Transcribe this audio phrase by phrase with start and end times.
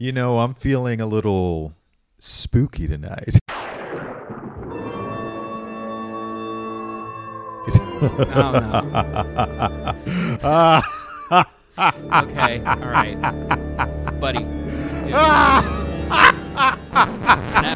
[0.00, 1.74] You know, I'm feeling a little
[2.18, 3.38] spooky tonight.
[8.02, 8.80] Oh no.
[12.24, 12.64] okay.
[12.64, 13.20] All right,
[14.18, 14.38] buddy.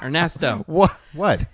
[0.03, 0.99] Ernesto, what?
[1.13, 1.45] What?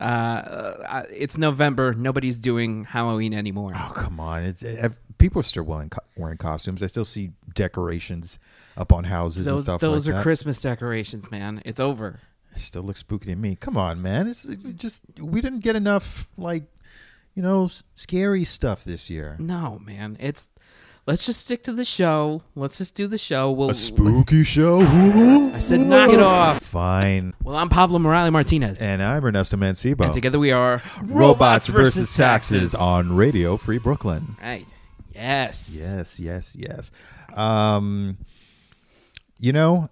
[0.00, 1.94] uh, uh, it's November.
[1.94, 3.72] Nobody's doing Halloween anymore.
[3.74, 4.44] Oh, come on.
[4.44, 6.82] It's uh, people are still wearing, wearing costumes.
[6.82, 8.38] I still see decorations
[8.76, 10.22] up on houses and those stuff those like are that.
[10.22, 11.60] Christmas decorations, man.
[11.64, 12.20] It's over.
[12.54, 13.56] It still looks spooky to me.
[13.56, 14.26] Come on, man.
[14.26, 14.44] It's
[14.76, 16.64] just we didn't get enough like
[17.34, 19.36] you know scary stuff this year.
[19.38, 20.16] No, man.
[20.18, 20.48] It's
[21.06, 22.42] let's just stick to the show.
[22.54, 23.50] Let's just do the show.
[23.50, 24.80] We'll A spooky show.
[25.54, 26.62] I said knock it off.
[26.62, 27.34] Fine.
[27.42, 28.80] Well, I'm Pablo Morales Martinez.
[28.80, 30.04] And I'm Ernesto Mancibo.
[30.04, 34.36] And together we are Robots versus taxes on Radio Free Brooklyn.
[34.40, 34.66] Right.
[35.18, 35.76] Yes.
[35.78, 36.90] Yes, yes, yes.
[37.34, 38.18] Um,
[39.38, 39.88] you know,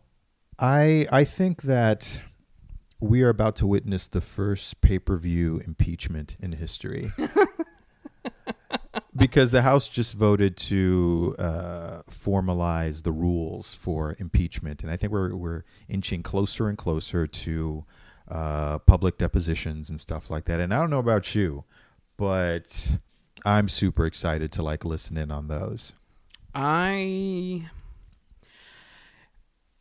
[0.58, 2.22] I I think that
[3.00, 7.12] we are about to witness the first pay per view impeachment in history.
[9.16, 15.12] because the House just voted to uh, formalize the rules for impeachment, and I think
[15.12, 17.84] we're we're inching closer and closer to
[18.28, 20.60] uh, public depositions and stuff like that.
[20.60, 21.64] And I don't know about you,
[22.16, 22.98] but
[23.46, 25.94] I'm super excited to like listen in on those.
[26.52, 27.68] I.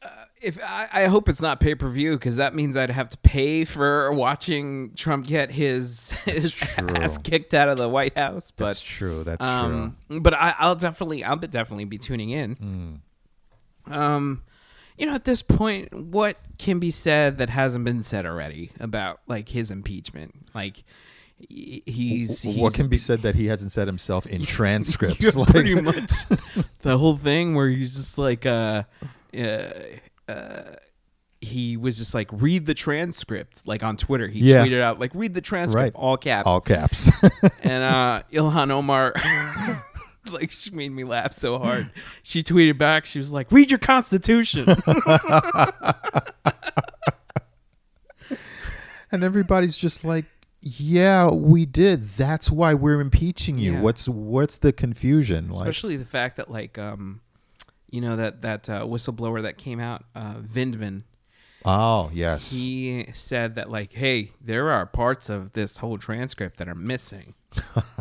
[0.03, 0.07] Uh,
[0.39, 3.17] if I, I hope it's not pay per view because that means I'd have to
[3.17, 6.89] pay for watching Trump get his his true.
[6.89, 8.51] ass kicked out of the White House.
[8.51, 9.23] But That's true.
[9.23, 13.01] That's um, but I, I'll definitely I'll definitely be tuning in.
[13.87, 13.95] true.
[13.95, 14.43] Um,
[14.97, 19.21] you know, at this point, what can be said that hasn't been said already about
[19.27, 20.35] like his impeachment?
[20.53, 20.83] Like
[21.37, 25.35] he's, he's what can be said that he hasn't said himself in transcripts?
[25.35, 26.11] Like, pretty much
[26.81, 28.83] the whole thing where he's just like uh
[29.37, 29.67] uh,
[30.29, 30.61] uh
[31.41, 34.65] he was just like read the transcript like on twitter he Yeah.
[34.65, 36.01] tweeted out like read the transcript Right.
[36.01, 37.11] all caps all caps.
[37.63, 39.13] and uh ilhan omar
[40.31, 41.91] like she made me laugh so hard
[42.23, 44.65] she tweeted back she was like read your constitution
[49.11, 50.25] and everybody's just like,
[50.65, 52.09] "Yeah, we did.
[52.17, 53.73] That's why we're impeaching you.
[53.73, 53.81] Yeah.
[53.81, 57.21] What's what's the confusion?" Like, especially the fact that like um
[57.89, 61.03] you know that that uh, whistleblower that came out uh vindman
[61.63, 66.67] oh yes, he said that like hey there are parts of this whole transcript that
[66.67, 67.33] are missing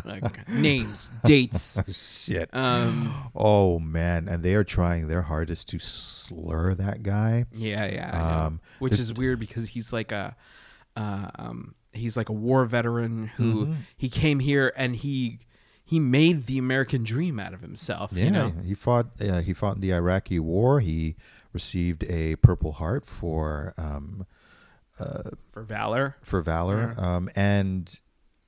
[0.05, 2.51] like names dates shit.
[2.53, 7.45] um oh man, and they are trying their hardest to slur that guy.
[7.53, 10.35] yeah yeah Um, which is weird because he's like a
[10.97, 13.73] uh, um he's like a war veteran who Mm-hmm.
[13.97, 15.39] he came here and he
[15.85, 19.07] he made the american dream out of himself Yeah, you know he fought.
[19.21, 20.81] Uh, he fought in the Iraqi War.
[20.81, 21.17] He
[21.53, 24.27] received a Purple Heart for um,
[25.53, 26.95] for valor for valor.
[26.97, 28.01] Um, and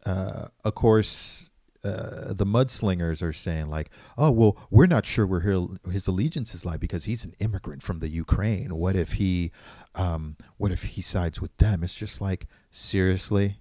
[0.04, 1.50] uh, of course,
[1.84, 6.64] uh, the mudslingers are saying like, "Oh, well, we're not sure where his, his allegiances
[6.64, 8.76] lie because he's an immigrant from the Ukraine.
[8.76, 9.50] What if he,
[9.94, 12.46] um, what if he sides with them?" It's just like
[12.76, 13.60] seriously,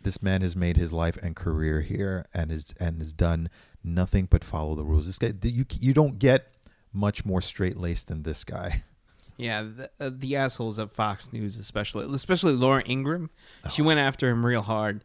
[0.00, 3.48] this man has made his life and career here and is and has done
[3.82, 5.06] nothing but follow the rules.
[5.06, 6.52] This guy, you you don't get
[6.92, 8.82] much more straight laced than this guy.
[9.38, 13.28] Yeah, the, uh, the assholes at Fox News, especially, especially Laura Ingraham,
[13.70, 15.04] she went after him real hard,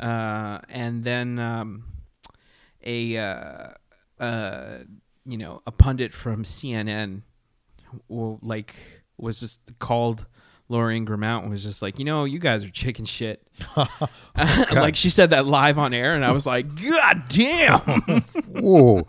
[0.00, 1.82] uh, and then um,
[2.86, 3.68] a uh,
[4.20, 4.78] uh,
[5.26, 7.22] you know a pundit from CNN,
[8.08, 8.76] w- like
[9.18, 10.26] was just called
[10.68, 13.46] Laura Ingraham out and was just like, you know, you guys are chicken shit.
[14.72, 17.80] like she said that live on air, and I was like, God damn.
[18.48, 19.06] Whoa.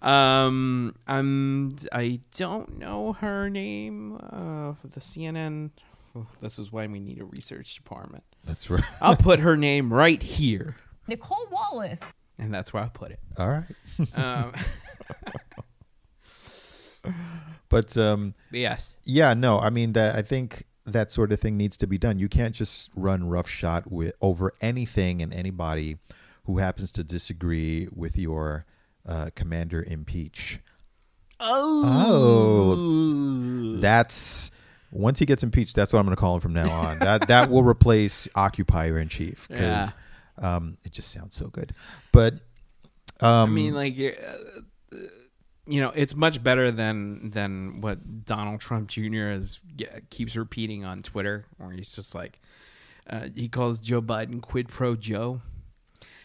[0.00, 1.76] Um, I'm.
[1.92, 4.16] I don't know her name.
[4.16, 5.70] Uh, the CNN.
[6.16, 8.22] Oh, this is why we need a research department.
[8.44, 8.84] That's right.
[9.02, 10.76] I'll put her name right here,
[11.08, 12.14] Nicolle Wallace.
[12.38, 13.20] and that's where I'll put it.
[13.38, 13.64] All right.
[14.14, 14.52] Um,
[17.68, 21.56] But um, but yes, yeah, no, I mean that I think that sort of thing
[21.56, 22.18] needs to be done.
[22.18, 25.96] You can't just run roughshod with over anything and anybody
[26.44, 28.66] who happens to disagree with your
[29.06, 30.60] uh, commander impeach.
[31.40, 32.76] Oh,
[33.80, 34.50] that's
[34.92, 35.74] once he gets impeached.
[35.74, 37.00] That's what I'm going to call him from now on.
[37.00, 39.92] that that will replace occupier in chief because
[40.38, 41.74] um, it just sounds so good.
[42.12, 42.34] But
[43.20, 44.96] um, I mean, like, uh,
[45.66, 49.30] you know, it's much better than than what Donald Trump Jr.
[49.30, 52.40] is yeah, keeps repeating on Twitter, where he's just like,
[53.08, 55.40] uh, he calls Joe Biden quid pro Joe,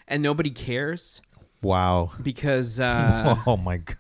[0.07, 1.21] and nobody cares
[1.62, 2.12] wow.
[2.21, 3.97] because uh, oh my god.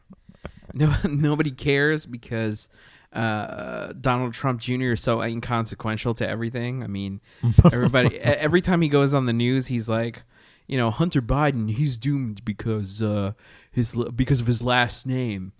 [0.73, 2.67] no nobody cares because
[3.13, 4.91] uh, Donald Trump Jr.
[4.91, 6.83] is so inconsequential to everything.
[6.83, 7.21] I mean,
[7.71, 10.23] everybody every time he goes on the news, he's like,
[10.67, 13.33] you know, Hunter Biden, he's doomed because uh,
[13.79, 15.53] his because of his last name,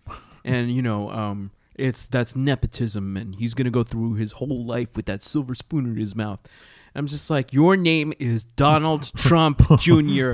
[0.46, 4.96] and you know, um, it's that's nepotism, and he's gonna go through his whole life
[4.96, 6.40] with that silver spoon in his mouth.
[6.96, 10.34] I'm just like, your name is Donald Trump Jr.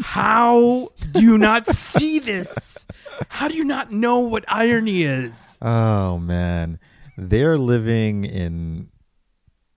[0.00, 2.86] How do you not see this?
[3.28, 5.58] How do you not know what irony is?
[5.60, 6.78] Oh man,
[7.16, 8.88] they're living in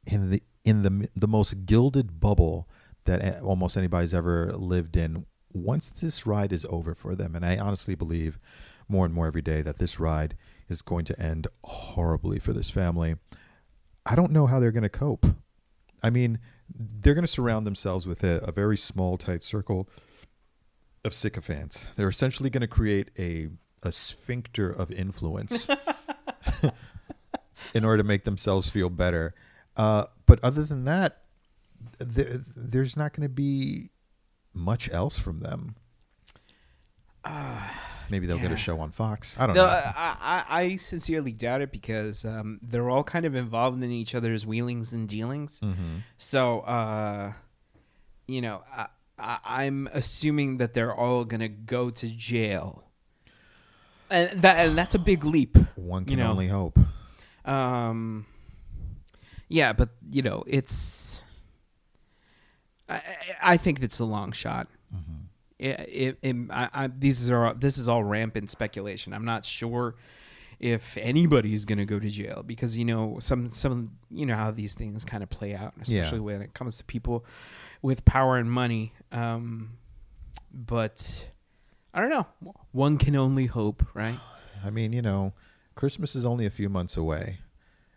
[0.07, 2.69] in the in the the most gilded bubble
[3.05, 5.25] that almost anybody's ever lived in.
[5.55, 8.37] Once this ride is over for them, and I honestly believe
[8.89, 10.35] more and more every day that this ride
[10.67, 13.15] is going to end horribly for this family.
[14.05, 15.25] I don't know how they're going to cope.
[16.03, 19.89] I mean, they're going to surround themselves with a, a very small, tight circle
[21.03, 21.87] of sycophants.
[21.95, 23.49] They're essentially going to create a
[23.83, 25.69] a sphincter of influence
[27.73, 29.35] in order to make themselves feel better.
[29.77, 31.21] Uh, but other than that,
[31.99, 33.91] th- there's not going to be
[34.55, 35.75] much else from them.
[38.09, 39.35] Maybe they'll get a show on Fox.
[39.39, 39.67] I don't No, know.
[39.69, 44.13] I, I, I sincerely doubt it because um, they're all kind of involved in each
[44.13, 45.59] other's wheelings and dealings.
[45.61, 45.97] Mm-hmm.
[46.19, 47.33] So, uh,
[48.27, 48.87] you know, I,
[49.17, 52.83] I, I'm assuming that they're all gonna go to jail,
[54.09, 55.57] and that and that's a big leap.
[55.75, 56.29] One you can know.
[56.29, 56.77] only hope.
[57.43, 58.27] Um,
[59.49, 61.23] yeah, but you know, it's.
[62.89, 63.01] I,
[63.41, 64.67] I- think it's a long shot.
[65.57, 69.13] It, it, it, I, I, these are this is all rampant speculation.
[69.13, 69.95] I'm not sure
[70.59, 74.51] if anybody's going to go to jail because you know some some you know how
[74.51, 77.25] these things kind of play out, especially when it comes to people
[77.81, 78.93] with power and money.
[79.13, 79.77] Um,
[80.53, 81.29] but
[81.93, 82.27] I don't know.
[82.73, 84.19] One can only hope, right?
[84.63, 85.31] I mean, you know,
[85.75, 87.39] Christmas is only a few months away.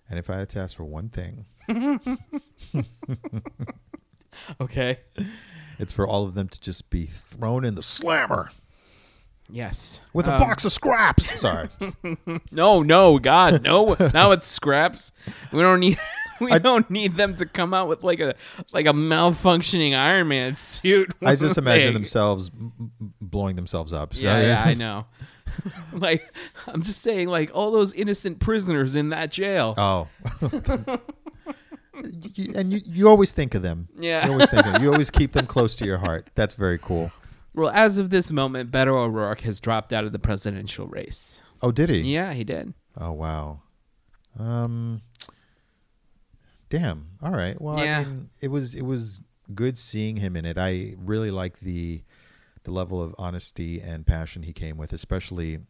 [0.09, 1.45] And if I had to ask for one thing,
[4.61, 4.99] Okay.
[5.79, 8.51] it's for all of them to just be thrown in the slammer
[9.51, 10.01] Yes.
[10.13, 11.41] with a Um, box of scraps.
[11.41, 11.69] Sorry.
[12.53, 13.97] No, no, God, no.
[14.13, 15.13] now it's scraps.
[15.53, 15.99] We don't need.
[16.41, 18.37] We I- don't need them to come out with like a
[18.73, 21.13] like a malfunctioning Iron Man suit.
[21.21, 24.15] I just imagine Like- themselves m- m- blowing themselves up.
[24.15, 25.07] So, Yeah, yeah, I know.
[25.93, 26.33] like
[26.69, 29.75] I'm just saying, like all those innocent prisoners in that jail.
[29.77, 30.07] Oh.
[32.35, 33.89] You- and you, you always think of them.
[33.99, 34.27] Yeah.
[34.27, 34.83] You always think of them.
[34.83, 36.31] You always keep them close to your heart.
[36.35, 37.11] That's very cool.
[37.55, 41.41] Well, as of this moment, Beto O'Rourke has dropped out of the presidential race.
[41.63, 42.01] Oh, did he?
[42.03, 42.73] Yeah, he did.
[42.97, 43.61] Oh, wow.
[44.39, 45.03] Um.
[46.69, 47.07] Damn.
[47.23, 47.61] All right.
[47.61, 48.01] Well, Yeah.
[48.01, 49.21] I mean, it was it was
[49.55, 50.59] good seeing him in it.
[50.59, 52.03] I really like the
[52.65, 55.61] the level of honesty and passion he came with, especially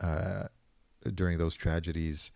[0.00, 0.48] uh,
[1.14, 2.32] during those tragedies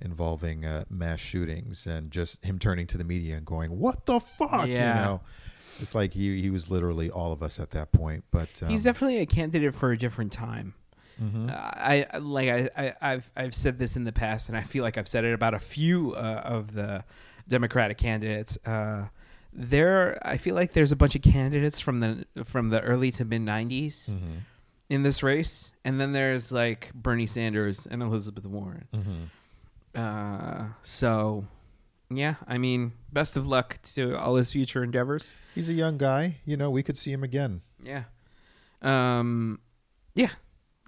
[0.00, 4.20] involving uh, mass shootings and just him turning to the media and going, "What the
[4.20, 4.98] fuck?" Yeah.
[4.98, 5.20] You know,
[5.80, 8.24] it's like he he was literally all of us at that point.
[8.30, 10.74] But um, He's definitely a candidate for a different time.
[11.20, 11.50] mhm.
[11.50, 14.82] Uh, I like I, I I've I've said this in the past, and I feel
[14.84, 17.04] like I've said it about a few uh, of the
[17.48, 18.58] Democratic candidates.
[18.66, 19.08] Uh,
[19.52, 23.24] there, I feel like there's a bunch of candidates from the from the early to
[23.24, 24.40] mid '90s Mhm.
[24.90, 28.86] in this race, and then there's like Bernie Sanders and Elizabeth Warren.
[28.94, 29.28] Mhm.
[29.94, 31.44] Uh, so,
[32.10, 35.32] yeah, I mean, best of luck to all his future endeavors.
[35.54, 36.36] He's a young guy.
[36.44, 37.62] You know, we could see him again.
[37.82, 38.04] Yeah.
[38.82, 39.60] Um
[40.14, 40.30] yeah.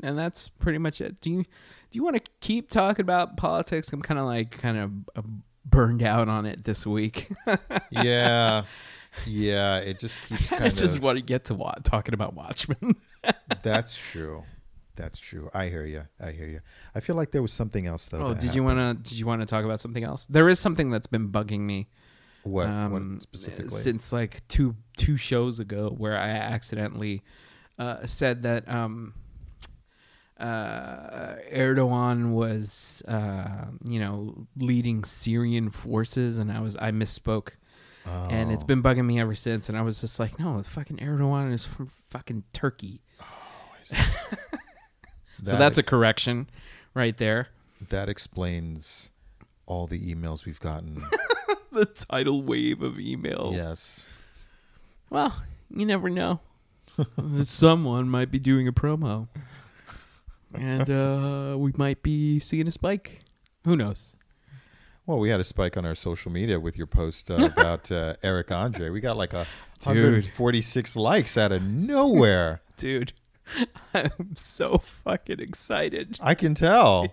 [0.03, 1.21] And that's pretty much it.
[1.21, 3.93] Do you do you want to keep talking about politics?
[3.93, 5.29] I'm kind of like kind of uh,
[5.65, 7.31] burned out on it this week.
[7.91, 8.65] yeah
[9.27, 12.35] yeah it just keeps I kind just of want to get to wa- talking about
[12.35, 12.95] Watchmen.
[13.63, 14.45] that's true
[15.01, 15.51] that's true.
[15.55, 16.61] I hear you i hear you
[16.95, 19.27] i feel like there was something else though oh, did you want to did you
[19.27, 20.27] want to talk about something else?
[20.27, 21.89] There is something that's been bugging me
[22.43, 23.71] what, um, what specifically?
[23.71, 27.23] since like two two shows ago where I accidentally
[27.79, 29.15] uh, said that um,
[30.39, 37.51] uh, Erdogan was uh, you know leading Syrian forces, and I was I misspoke,
[38.07, 39.69] and it's been bugging me ever since.
[39.69, 43.03] And I was just like, no, fucking Erdogan is from fucking Turkey,
[45.43, 46.49] so that's a correction
[46.95, 47.49] right there.
[47.89, 49.11] that explains
[49.67, 51.03] all the emails we've gotten
[51.73, 53.57] the tidal wave of emails.
[53.57, 54.07] yes
[55.11, 56.41] Well, you never know.
[57.43, 59.29] Someone might be doing a promo.
[60.53, 63.21] And uh, we might be seeing a spike.
[63.65, 64.17] Who knows?
[65.07, 68.15] well we had a spike on our social media with your post uh, about uh,
[68.23, 69.45] eric andre we got like a
[69.81, 69.97] Dude.
[69.97, 73.13] 146 likes out of nowhere Dude.
[73.95, 76.19] I'm so fucking excited.
[76.21, 77.07] I can tell.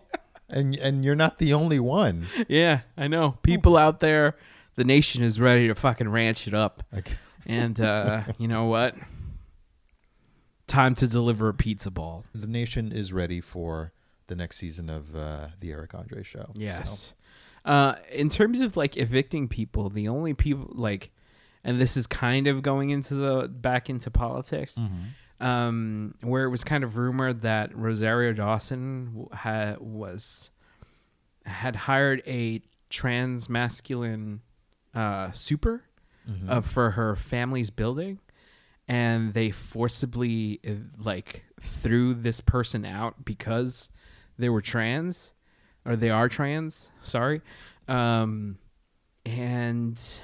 [0.50, 2.28] and and you're not the only one.
[2.48, 3.38] Yeah, I know.
[3.44, 4.36] People out there,
[4.76, 6.84] the nation is ready to fucking ranch it up.
[7.50, 8.96] And uh, you know what?
[10.68, 12.26] Time to deliver a pizza ball.
[12.36, 13.94] the nation is ready for
[14.28, 16.50] the next season of uh, the Eric Andre show.
[16.56, 17.14] Yes.
[17.64, 21.10] Uh, in terms of like evicting people, the only people like,
[21.64, 25.06] and this is kind of going into the back into politics, So, mhm.
[25.40, 30.50] Um, where it was kind of rumored that Rosario Dawson had was
[31.46, 34.42] had hired a trans masculine
[34.94, 35.84] uh, super
[36.30, 36.50] Mhm.
[36.50, 38.20] uh, for her family's building,
[38.88, 43.90] and they forcibly uh, like threw this person out because
[44.38, 45.34] they were trans,
[45.86, 46.92] or they are trans.
[47.02, 47.42] Sorry,
[47.88, 48.58] um,
[49.26, 50.22] and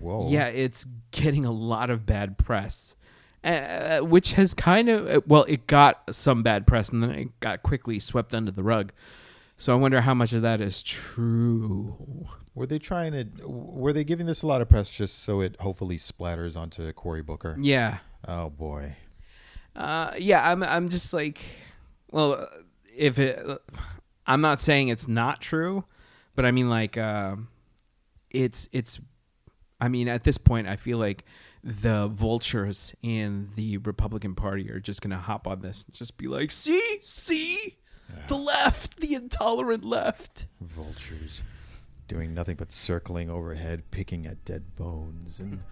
[0.00, 0.28] Whoa.
[0.30, 2.96] yeah, it's getting a lot of bad press.
[3.44, 7.40] Uh, which has kind of uh, well, it got some bad press and then it
[7.40, 8.90] got quickly swept under the rug.
[9.56, 12.26] So I wonder how much of that is true.
[12.54, 13.46] Were they trying to?
[13.46, 17.22] Were they giving this a lot of press just so it hopefully splatters onto Cory
[17.22, 17.56] Booker?
[17.60, 18.96] Yeah, Oh boy.
[19.76, 20.62] Uh, yeah, I'm.
[20.62, 21.40] I'm just like,
[22.10, 22.46] well, uh,
[22.96, 23.44] if it,
[24.26, 25.84] I'm not saying it's not true,
[26.34, 27.48] but I mean like, um
[28.30, 29.00] it's it's.
[29.80, 31.24] I mean, at this point, I feel like
[31.64, 36.28] the vultures in the Republican Party are just gonna hop on this and just be
[36.28, 37.78] like, see, see,
[38.28, 40.46] the left, the intolerant left.
[40.60, 41.42] Vultures
[42.06, 45.62] doing nothing but circling overhead, picking at dead bones and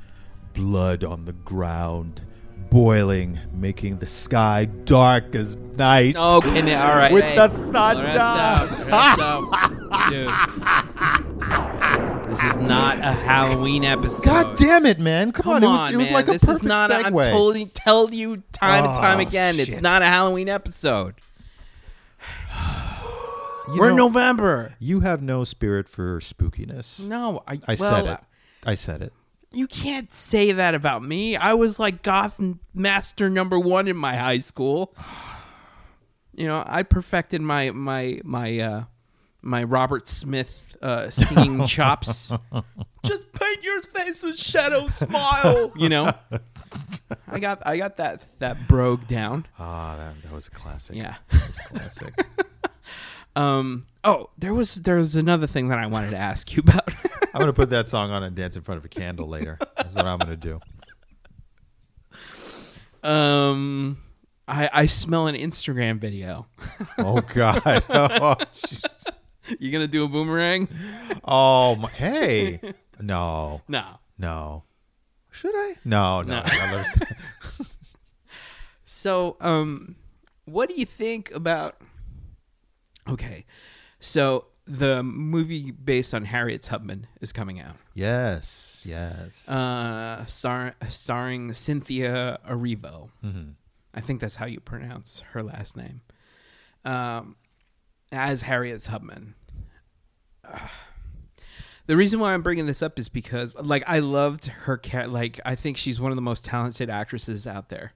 [0.55, 2.23] blood on the ground,
[2.71, 6.17] boiling, making the sky dark as night.
[6.17, 8.03] Okay, all right, With hey, the thunder.
[10.09, 11.72] dude.
[12.33, 14.25] This is not a Halloween episode.
[14.25, 15.33] God damn it, man!
[15.33, 16.13] Come, Come on, it was, it was man.
[16.15, 16.91] like a this perfect is not.
[16.91, 17.25] A, I'm segue.
[17.27, 19.61] totally telling you time and time Oh, again.
[19.61, 19.83] It's shit.
[19.83, 21.17] not a Halloween episode.
[23.69, 24.75] You We're in know, November.
[24.81, 27.01] You have no spirit for spookiness.
[27.01, 27.61] No, I.
[27.69, 28.21] I well, said it.
[28.67, 29.13] I said it.
[29.53, 31.37] You can't say that about me.
[31.37, 32.41] I was like goth
[32.75, 34.95] master number one in my high school.
[36.35, 38.85] You know, I perfected my my my uh
[39.43, 42.33] my Robert Smith uh singing chops.
[43.05, 45.73] Just paint your face a shadow smile.
[45.77, 46.13] You know,
[47.29, 49.47] I got I got that that brogue down.
[49.59, 50.97] Ah, that, that was a classic.
[50.97, 51.17] Yeah.
[51.31, 52.27] That was a classic.
[53.35, 53.87] Um.
[54.05, 56.87] Oh, there was there was another thing that I wanted to ask you about.
[57.33, 59.57] I'm gonna put that song on and dance in front of a candle later.
[59.75, 60.61] That's what I'm gonna do.
[63.03, 63.97] um.
[64.47, 66.47] I I smell an Instagram video.
[66.99, 67.63] Oh God.
[67.89, 68.37] Oh.
[69.59, 70.69] You gonna do a boomerang?
[71.25, 71.89] oh my.
[71.91, 72.61] Hey.
[73.01, 73.63] No.
[73.67, 73.99] No.
[74.17, 74.63] No.
[75.33, 75.75] Should I?
[75.85, 76.23] No.
[76.23, 76.43] No.
[76.43, 76.43] No.
[76.77, 76.97] let's-
[78.85, 79.97] So, um,
[80.45, 81.77] what do you think about?
[83.09, 83.47] Okay,
[83.99, 88.83] so the movie based on Harriet Tubman is coming out, yes.
[88.85, 89.49] Yes.
[89.49, 93.11] uh, star- starring Cynthia Erivo.
[93.25, 93.55] Mhm.
[93.95, 96.03] I think that's how you pronounce her last name.
[96.85, 97.35] Um,
[98.13, 99.35] as Harriet Tubman.
[101.87, 105.11] The reason why I'm bringing this up is because, like, I loved her cat.
[105.11, 107.93] Like, I think she's one of the most talented actresses out there.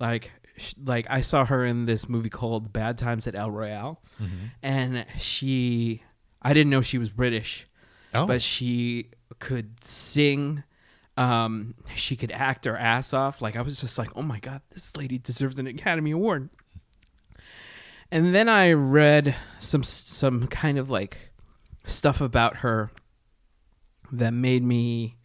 [0.00, 4.02] Like, sh- like I saw her in this movie called Bad Times at El Royale,
[4.20, 4.50] Mhm.
[4.60, 6.02] and she,
[6.42, 7.68] I didn't know she was British
[8.12, 8.26] Oh.
[8.26, 10.64] but she could sing
[11.16, 14.62] um she could act her ass off like i was just like oh my god
[14.70, 16.48] this lady deserves an academy award
[18.10, 21.30] and then i read some some kind of like
[21.84, 22.90] stuff about her
[24.12, 25.16] that made me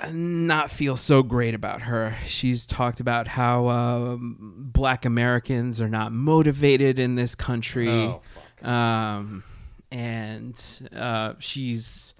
[0.00, 2.16] uh, not feel so great about her.
[2.26, 4.36] She's talked about how um,
[4.72, 8.20] black Americans are not motivated in this country Oh,
[8.68, 9.44] um,
[9.92, 12.14] and uh, she's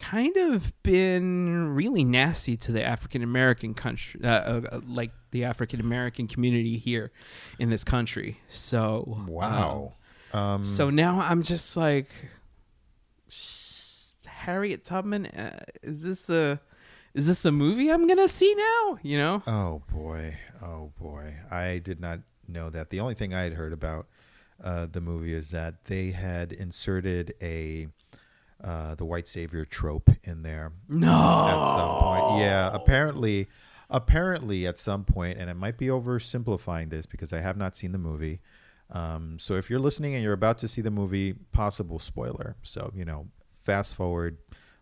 [0.00, 5.80] kind of been really nasty to the African American country, uh, uh, like the African
[5.80, 7.12] American community here
[7.58, 8.40] in this country.
[8.48, 9.94] So Wow.
[10.32, 12.10] Um, um, so now I'm just like,
[13.28, 16.60] "Sh- Harriet Tubman, uh, is this a
[17.14, 18.98] is this a movie I'm gonna see now?
[19.02, 19.42] You know?
[19.46, 21.34] Oh boy, oh boy!
[21.50, 22.90] I did not know that.
[22.90, 24.06] The only thing I had heard about
[24.62, 27.88] uh, the movie is that they had inserted a
[28.62, 31.06] uh, the white savior trope in there No.
[31.08, 32.40] at some point.
[32.40, 33.48] Yeah, apparently,
[33.90, 37.92] apparently at some point, and it might be oversimplifying this because I have not seen
[37.92, 38.40] the movie.
[38.90, 42.56] Um, so if you're listening and you're about to see the movie, possible spoiler.
[42.62, 43.28] So you know,
[43.64, 44.38] fast forward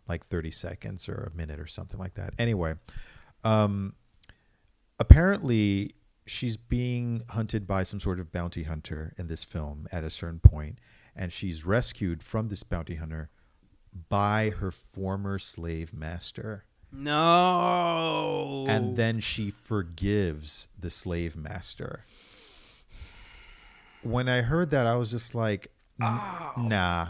[0.09, 2.33] like 30 seconds or a minute or something like that.
[2.39, 2.75] Anyway,
[3.43, 3.95] um,
[4.99, 5.95] apparently
[6.27, 10.41] she's being hunted by some sort of bounty hunter in this film at a certain
[10.41, 10.79] point,
[11.15, 13.31] and she's rescued from this bounty hunter
[14.09, 16.65] by her former slave master.
[16.93, 18.65] No.
[18.69, 22.05] And then she forgives the slave master.
[24.03, 26.21] When I heard that, I was just like, "N-
[26.69, 27.09] "Nah,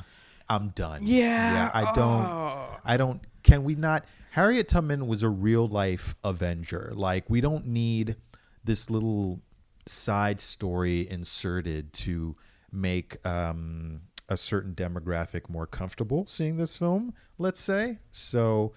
[0.49, 1.71] I'm done." Yeah.
[1.75, 2.25] I don't.
[2.25, 2.76] Oh.
[2.85, 3.21] I don't.
[3.43, 4.05] Can we not?
[4.31, 6.93] Harriet Tubman was a real life Avenger.
[6.95, 8.16] Like we don't need
[8.64, 9.40] this little
[9.87, 12.37] side story inserted to
[12.73, 17.14] make um, a certain demographic more comfortable seeing this film.
[17.38, 18.73] Let's say so.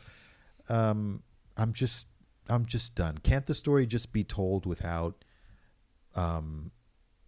[0.68, 1.24] Um,
[1.58, 2.08] I'm just.
[2.51, 3.20] I'm just done.
[3.20, 5.24] Can't the story just be told without
[6.15, 6.72] um,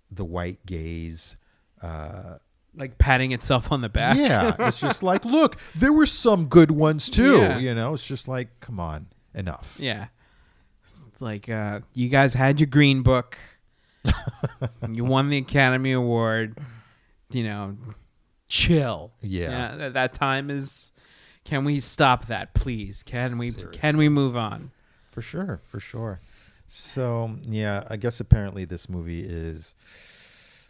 [0.10, 1.38] the white gaze?
[1.80, 2.38] Uh,
[2.76, 4.18] like patting itself on the back.
[4.18, 7.38] yeah, it's just like, look, there were some good ones too.
[7.38, 7.58] Yeah.
[7.60, 9.76] You know, it's just like, come on, enough.
[9.80, 10.08] Yeah.
[10.84, 13.38] It's like uh, you guys had your green book.
[14.90, 16.58] you won the Academy Award.
[17.32, 17.78] You know,
[18.52, 19.14] chill.
[19.22, 19.76] Yeah.
[19.78, 20.92] that, that time is.
[21.44, 23.02] Can we stop that, please?
[23.02, 23.52] Can we?
[23.52, 24.72] Can we move on?
[25.12, 26.20] For sure, for sure.
[26.68, 29.74] So yeah, I guess apparently this movie is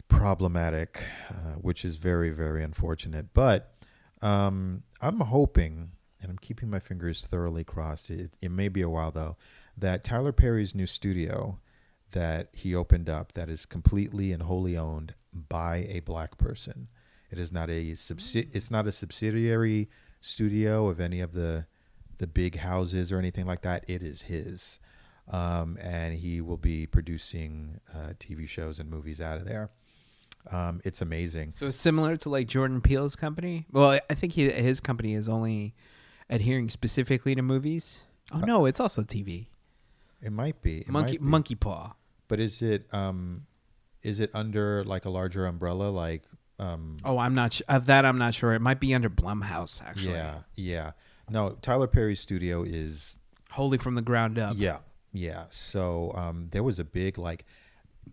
[0.08, 3.34] problematic, uh, which is very, very unfortunate.
[3.34, 3.74] But
[4.22, 8.10] um, I'm hoping, and I'm keeping my fingers thoroughly crossed.
[8.10, 9.36] It, it may be a while though.
[9.76, 11.58] That Tyler Perry's new studio
[12.12, 16.88] that he opened up, that is completely and wholly owned by a black person.
[17.32, 19.88] It is not a subsi- It's not a subsidiary
[20.20, 21.66] studio of any of the
[22.18, 23.84] the big houses or anything like that.
[23.88, 24.78] It is his,
[25.28, 29.70] um, and he will be producing uh, TV shows and movies out of there.
[30.50, 31.50] Um, it's amazing.
[31.52, 33.66] So similar to like Jordan Peele's company.
[33.72, 35.74] Well, I think he, his company is only
[36.30, 38.02] adhering specifically to movies.
[38.32, 39.46] Oh no, it's also TV.
[40.22, 41.26] It might be Uh, it Monkey might be.
[41.26, 41.94] Monkey Paw.
[42.28, 43.46] but is it um,
[44.02, 45.90] is it under like a larger umbrella?
[45.90, 46.22] Like
[46.62, 48.04] um, Oh, I'm not sh- of that.
[48.04, 48.52] I'm not sure.
[48.54, 50.14] It might be under Blumhouse actually.
[50.14, 50.92] yeah, yeah.
[51.30, 53.16] No, Tyler Perry's studio is
[53.52, 54.56] wholly from the ground up.
[54.58, 54.78] Yeah,
[55.12, 55.44] yeah.
[55.50, 57.44] So um, there was a big like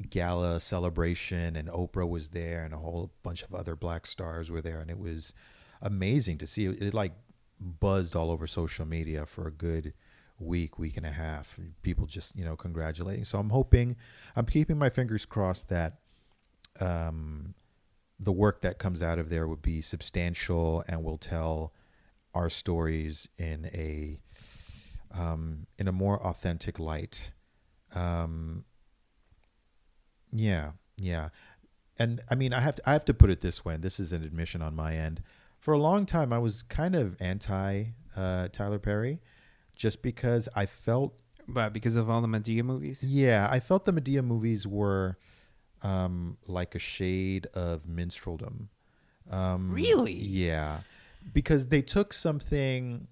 [0.10, 4.62] gala celebration, and Oprah was there, and a whole bunch of other black stars were
[4.62, 5.34] there, and it was
[5.82, 6.66] amazing to see.
[6.66, 7.14] It, it like
[7.60, 9.94] buzzed all over social media for a good
[10.40, 11.60] week, week and a half.
[11.82, 13.26] People just you know congratulating.
[13.26, 13.96] So I'm hoping,
[14.36, 16.00] I'm keeping my fingers crossed that
[16.80, 17.54] um,
[18.20, 21.74] the work that comes out of there would be substantial and will tell
[22.34, 24.20] our stories in a
[25.18, 27.32] um, in a more authentic light.
[27.96, 28.66] Um,
[30.32, 31.30] yeah, yeah,
[31.98, 33.76] and I mean, I have to I have to put it this way.
[33.76, 35.24] And this is an admission on my end.
[35.60, 39.20] For a long time, I was kind of anti uh, Tyler Perry,
[39.76, 41.14] just because I felt
[41.48, 43.04] But because of all the Madea movies.
[43.04, 45.18] yeah, I felt the Madea movies were
[45.82, 48.68] um, like a shade of minstreldom.
[49.30, 50.14] Um, Really?
[50.14, 50.80] Yeah,
[51.34, 53.08] because they took something,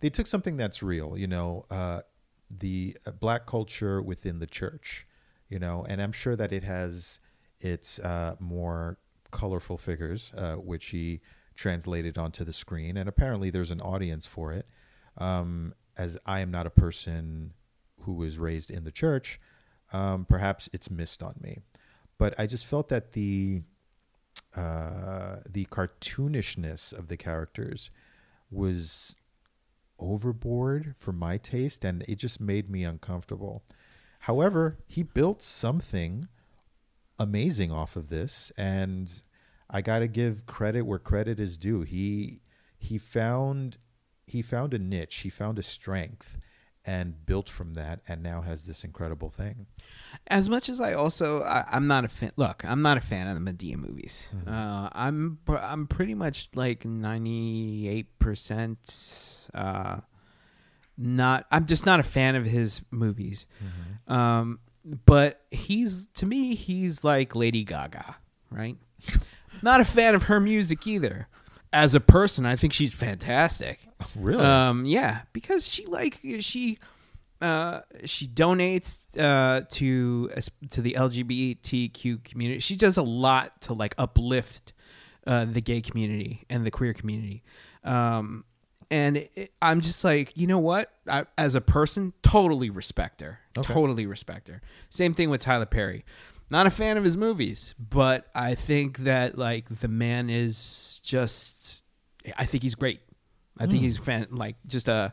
[0.00, 1.16] they took something that's real.
[1.16, 2.02] You know, uh,
[2.50, 5.06] the uh, black culture within the church.
[5.48, 7.20] You know, and I'm sure that it has
[7.60, 8.96] its uh, more
[9.30, 11.20] colorful figures, uh, which he
[11.54, 14.66] translated onto the screen, and apparently there's an audience for it.
[15.18, 17.52] Um, as I am not a person
[18.00, 19.38] who was raised in the church,
[19.92, 21.58] um, perhaps it's missed on me.
[22.22, 23.62] But I just felt that the
[24.54, 27.90] uh, the cartoonishness of the characters
[28.48, 29.16] was
[29.98, 33.64] overboard for my taste, and it just made me uncomfortable.
[34.20, 36.28] However, he built something
[37.18, 39.20] amazing off of this, and
[39.68, 41.82] I got to give credit where credit is due.
[41.82, 42.42] He
[42.78, 43.78] he found
[44.28, 46.38] he found a niche, he found a strength,
[46.84, 49.66] and built from that, and now has this incredible thing.
[50.26, 52.32] As much as I also, I, I'm not a fan.
[52.36, 54.30] Look, I'm not a fan of the Madea movies.
[54.46, 59.48] Uh, I'm I'm pretty much like 98 percent.
[59.54, 59.98] Uh,
[60.98, 61.46] not.
[61.50, 63.46] I'm just not a fan of his movies.
[64.08, 64.58] Um,
[65.06, 68.16] but he's to me, he's like Lady Gaga,
[68.50, 68.76] right?
[69.62, 71.28] not a fan of her music either.
[71.72, 73.80] As a person, I think she's fantastic.
[74.16, 74.44] Really?
[74.44, 76.78] Um, yeah, because she like she
[77.40, 80.30] uh, she donates uh, to
[80.70, 82.60] to the LGBTQ community.
[82.60, 84.72] She does a lot to like uplift
[85.26, 87.42] uh, the gay community and the queer community.
[87.84, 88.44] Um,
[88.90, 90.92] and it, I'm just like, you know what?
[91.08, 93.40] I, as a person, totally respect her.
[93.56, 93.72] Okay.
[93.72, 94.60] Totally respect her.
[94.90, 96.04] Same thing with Tyler Perry.
[96.50, 101.84] Not a fan of his movies, but I think that like the man is just.
[102.36, 103.00] I think he's great.
[103.58, 105.12] I think he's fan like just a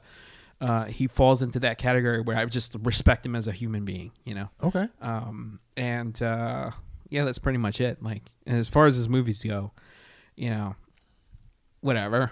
[0.61, 4.11] uh, he falls into that category where I just respect him as a human being.
[4.25, 4.49] You know.
[4.61, 4.87] Okay.
[5.01, 6.71] Um, and uh,
[7.09, 8.03] yeah, that's pretty much it.
[8.03, 9.71] Like as far as his movies go,
[10.35, 10.75] you know,
[11.81, 12.31] whatever.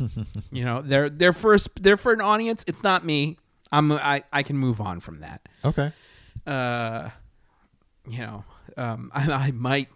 [0.52, 2.64] you know, they're they're first they're for an audience.
[2.66, 3.38] It's not me.
[3.72, 5.48] I'm I I can move on from that.
[5.64, 5.92] Okay.
[6.46, 7.10] Uh,
[8.08, 8.44] you know,
[8.76, 9.88] um, I, I might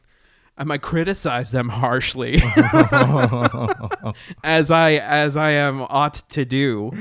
[0.59, 2.37] I might criticize them harshly,
[4.45, 6.93] as I as I am ought to do.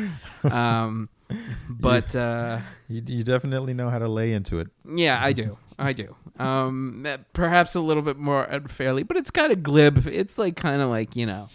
[0.44, 1.10] Um,
[1.70, 4.68] but uh, You, you definitely know how to lay into it.
[4.96, 5.58] yeah, I do.
[5.78, 6.16] I do.
[6.40, 10.08] Um, perhaps a little bit more unfairly, but it's kind of glib.
[10.08, 11.50] It's like kind of like you know,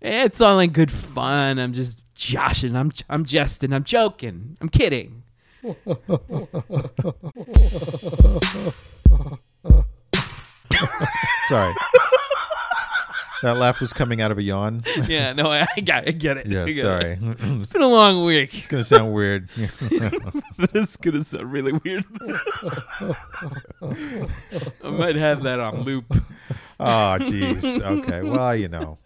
[0.00, 1.58] it's all in good fun.
[1.58, 2.76] I'm just joshing.
[2.76, 3.72] I'm I'm jesting.
[3.72, 4.56] I'm joking.
[4.60, 5.22] I'm kidding.
[11.48, 11.74] Sorry.
[13.42, 14.82] that laugh was coming out of a yawn.
[15.08, 16.46] Yeah, no, I, I got, I get it.
[16.46, 17.12] Yeah, I get sorry.
[17.12, 17.18] it.
[17.40, 18.52] it's been a long week.
[18.54, 19.48] It's gonna sound weird.
[19.56, 22.04] this is gonna sound really weird.
[23.82, 26.06] I might have that on loop.
[26.80, 27.64] Oh, jeez.
[27.80, 28.22] Okay.
[28.22, 28.98] Well, you know,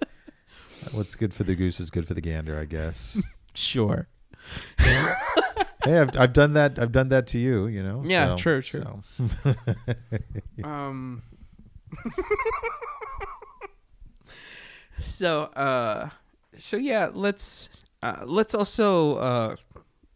[0.92, 3.20] what's good for the goose is good for the gander, I guess.
[3.54, 4.08] Sure.
[4.78, 6.78] Hey, I've, I've done that.
[6.78, 7.66] I've done that to you.
[7.66, 8.02] You know.
[8.04, 9.02] Yeah, so- true, true.
[9.44, 9.54] so.
[10.64, 11.22] Um.
[14.98, 16.10] so, uh,
[16.56, 17.68] so yeah, let's
[18.02, 19.56] uh, let's also uh,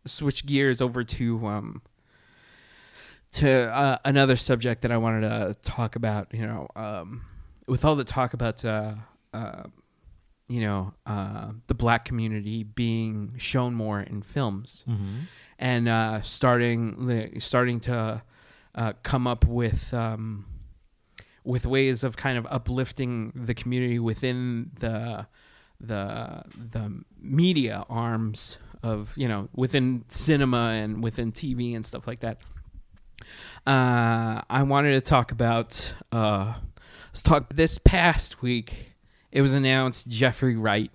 [0.04, 1.82] switch gears over to um
[3.32, 6.32] to uh, another subject that I wanted to talk about.
[6.32, 7.22] You know, um,
[7.66, 8.94] with all the talk about uh,
[9.32, 9.64] uh,
[10.48, 15.22] you know uh, the black community being shown more in films Mhm.
[15.58, 18.22] and uh, starting starting to
[18.74, 20.46] uh, come up with um,
[21.46, 25.26] with ways of kind of uplifting the community within the
[25.80, 32.20] the the media arms of you know within cinema and within TV and stuff like
[32.20, 32.38] that.
[33.66, 36.54] Uh, I wanted to talk about uh,
[37.08, 38.92] let's talk this past week.
[39.30, 40.90] It was announced Jeffrey Wright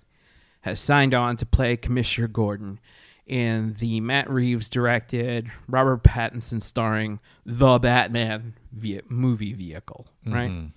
[0.62, 2.78] has signed on to play Commissioner Gordon
[3.26, 10.50] in the Matt Reeves directed, Robert Pattinson starring The Batman ve- movie vehicle, right?
[10.50, 10.72] Mhm.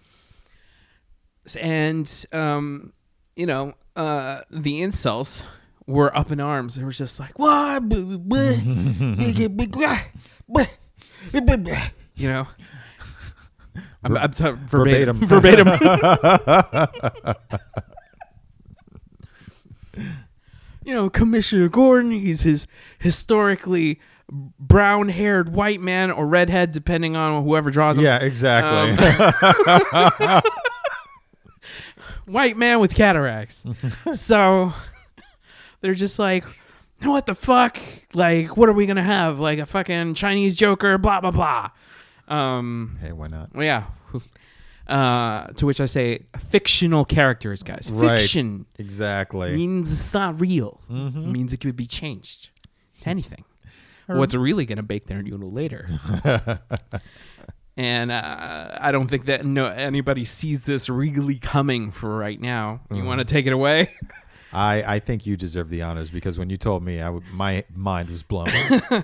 [1.60, 2.94] And um,
[3.36, 5.44] you know, uh, the incels
[5.88, 6.76] were up in arms.
[6.76, 7.84] They were just like, "What?"
[12.16, 12.48] you know.
[14.04, 15.18] I'm, I'm t- verbatim.
[15.18, 15.68] Verbatim.
[15.68, 17.36] Verbatim.
[20.86, 22.68] you know, Commissioner Gordon, he's his
[23.00, 24.00] historically
[24.32, 28.06] brown haired white man or redhead, depending on whoever draws him.
[28.06, 29.06] Yeah, exactly.
[29.94, 30.42] Um,
[32.26, 33.66] white man with cataracts.
[34.14, 34.74] so
[35.82, 36.44] they're just like,
[37.04, 37.78] what the fuck?
[38.14, 39.40] Like, what are we gonna have?
[39.40, 40.98] Like a fucking Chinese Joker?
[40.98, 41.70] Blah blah blah.
[42.28, 43.54] Um, hey, why not?
[43.54, 43.84] well, yeah.
[44.88, 47.92] Uh, to which I say, fictional characters, guys.
[47.92, 48.20] Right.
[48.20, 49.56] Fiction Exactly.
[49.56, 50.80] means it's not real.
[50.92, 51.24] Mhm.
[51.24, 52.50] It means it could be changed
[53.02, 53.46] to anything.
[54.08, 55.88] What's really going to bake their noodle later?
[57.78, 62.82] and uh, I don't think that no anybody sees this really coming for right now.
[62.90, 63.08] You Mm-hmm.
[63.08, 63.90] want to take it away?
[64.54, 67.66] I, I think you deserve the honors because when you told me, I w- my
[67.76, 68.48] mind was blown.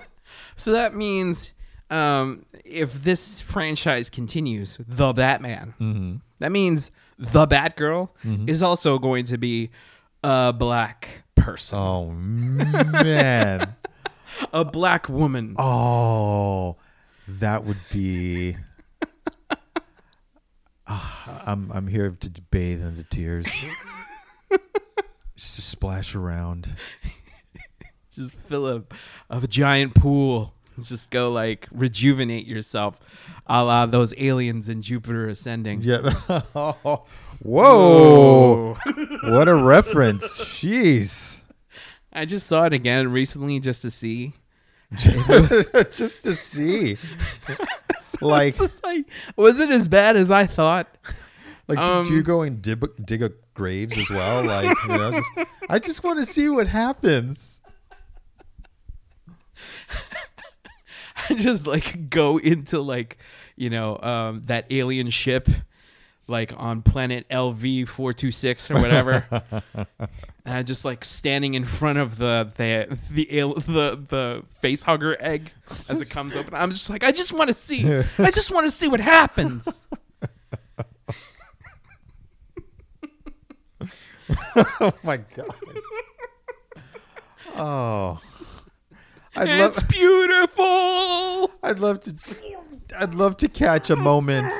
[0.56, 1.52] so that means
[1.90, 8.48] um, if this franchise continues, the Batman, hmm that means the Batgirl Mm-hmm.
[8.48, 9.70] is also going to be
[10.24, 13.74] a black person, Oh man.
[14.52, 15.54] A black woman.
[15.58, 16.76] Oh,
[17.26, 18.56] that would be.
[20.86, 23.46] Ah, I'm I'm here to bathe in the tears.
[25.36, 26.74] Just to splash around.
[28.14, 28.92] just fill up
[29.30, 30.54] a, a giant pool.
[30.80, 32.98] Just go like rejuvenate yourself,
[33.46, 35.82] a la those aliens in Jupiter Ascending.
[35.82, 36.12] Yeah.
[37.42, 38.76] Whoa!
[39.24, 40.40] what a reference.
[40.44, 41.41] Jeez.
[42.12, 44.34] I just saw it again recently just to see.
[44.98, 46.98] Just to see.
[48.20, 50.86] Like, just like, was it as bad as I thought?
[51.66, 54.44] like, do- do you Um, go and dig, dig up graves as well?
[54.44, 55.30] Like, you know, just,
[55.70, 57.58] I just want to see what happens.
[61.30, 63.18] I just like go into like,
[63.56, 65.48] you know, um, that alien ship,
[66.32, 69.24] like on planet LV four two six or whatever.
[69.74, 69.86] and
[70.44, 75.16] I just like standing in front of the the the al- the the face hugger
[75.20, 75.52] egg
[75.88, 76.54] as it comes open.
[76.54, 77.86] I'm just like, I just want to see.
[78.18, 79.86] I just want to see what happens.
[84.80, 85.54] Oh my god.
[87.54, 88.18] Oh.
[89.36, 91.52] I'd love it's beautiful.
[91.62, 92.14] I'd love to
[92.98, 94.52] I'd love to catch a moment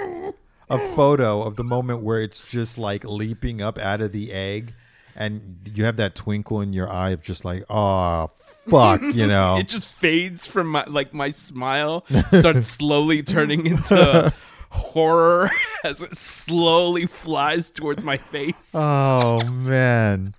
[0.73, 4.73] a photo of the moment where it's just like leaping up out of the egg
[5.15, 8.29] and you have that twinkle in your eye of just like oh
[8.67, 14.33] fuck you know It just fades from my like my smile starts slowly turning into
[14.71, 15.51] horror
[15.85, 18.73] as it slowly flies towards my face.
[18.75, 20.35] oh man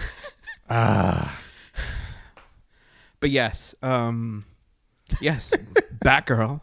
[0.70, 1.38] ah
[3.20, 4.46] but yes, um
[5.20, 5.52] yes,
[6.02, 6.62] Batgirl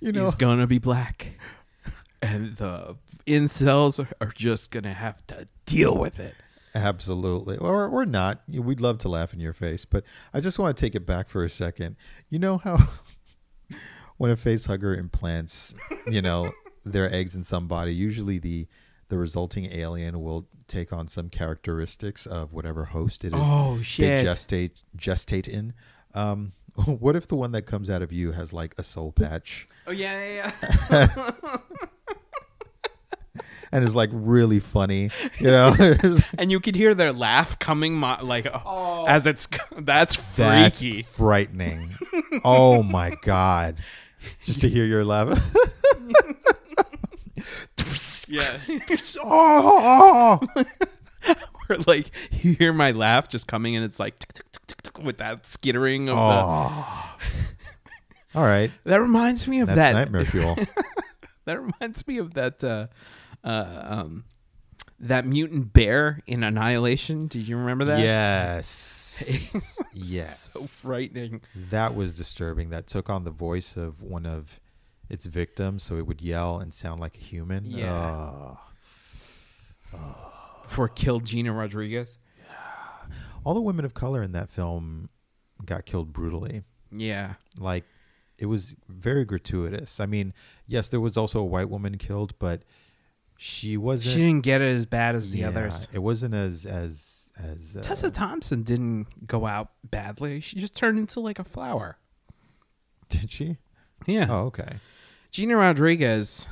[0.00, 1.32] you know is gonna be black.
[2.22, 6.34] And the incels are, just gonna have to deal with it.
[6.74, 7.56] Absolutely.
[7.56, 8.42] Or or not.
[8.48, 10.04] We'd love to laugh in your face, but
[10.34, 11.96] I just want to take it back for a second.
[12.28, 12.78] You know how
[14.18, 15.74] when a face hugger implants,
[16.06, 16.52] you know,
[16.84, 18.66] their eggs in somebody, usually the
[19.08, 23.82] the resulting alien will take on some characteristics of whatever host it is Oh they
[23.82, 24.26] shit.
[24.26, 25.72] gestate gestate in.
[26.14, 26.52] Um
[26.86, 29.90] what if the one that comes out of you has like a soul patch oh
[29.90, 30.52] yeah, yeah,
[30.90, 31.56] yeah.
[33.72, 35.74] And is like really funny, you know?
[36.38, 39.06] and you could hear their laugh coming mo- like oh.
[39.06, 39.48] as it's
[39.78, 41.02] that's That's freaky.
[41.02, 41.94] frightening.
[42.44, 43.76] oh my god!
[44.44, 45.28] Just to hear your laugh.
[48.28, 48.58] yeah.
[49.24, 50.40] oh,
[51.68, 54.82] or like you hear my laugh just coming and it's like tick, tick, tick, tick,
[54.82, 57.16] tick, with that skittering of the Oh.
[58.32, 60.56] All right, that reminds me of that's that nightmare fuel.
[61.46, 62.86] that reminds me of that uh
[63.44, 64.24] uh um
[64.98, 70.50] that mutant bear in annihilation did you remember that yes, yes.
[70.52, 72.70] so frightening that was disturbing.
[72.70, 74.60] That took on the voice of one of
[75.08, 77.64] its victims, so it would yell and sound like a human.
[77.64, 78.56] Yeah.
[80.64, 83.16] For killed gina rodriguez Yeah.
[83.44, 85.08] All the women of color in that film
[85.64, 86.62] got killed brutally.
[86.92, 87.84] yeah like
[88.38, 90.00] it was very gratuitous.
[90.00, 90.32] I mean,
[90.66, 92.62] yes, there was also a white woman killed, but
[93.42, 94.12] she wasn't.
[94.12, 97.74] she didn't get it as bad as the yeah, others It wasn't as as as.
[97.78, 101.96] Uh, tessa thompson didn't go out badly she just turned into like a flower
[103.08, 103.56] did she?
[104.06, 104.74] yeah Oh, okay.
[105.30, 106.46] gina rodriguez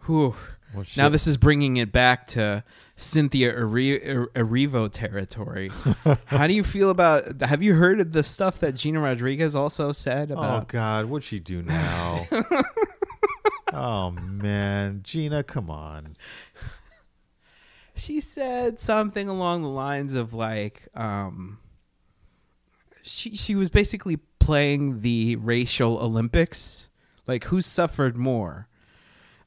[0.00, 0.34] who
[0.74, 0.86] Well.
[0.96, 2.64] Now this is bringing it back to
[2.96, 4.00] Cynthia Eri-
[4.34, 5.70] Erivo territory.
[6.26, 7.42] How do you feel about?
[7.42, 10.62] Have you heard of the stuff that Gina Rodriguez also said about?
[10.62, 10.64] Oh?
[10.68, 12.26] God, what'd she do now?
[13.72, 16.16] oh man, Gina, come on.
[17.94, 21.58] She said something along the lines of like, um,
[23.02, 26.88] she she was basically playing the racial Olympics,
[27.26, 28.68] like who suffered more.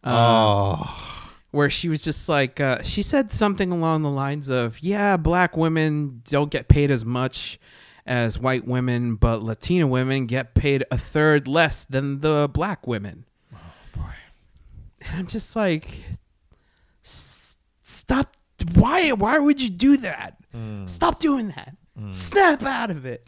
[0.03, 4.79] Um, oh, where she was just like uh, she said something along the lines of
[4.81, 7.57] yeah black women don't get paid as much
[8.05, 13.25] as white women but latina women get paid a third less than the black women.
[15.07, 15.87] And i'm just like
[17.03, 18.35] "S- stop
[18.73, 20.89] why why would you do that Mm.
[20.89, 21.75] stop doing that
[22.11, 23.25] snap out of it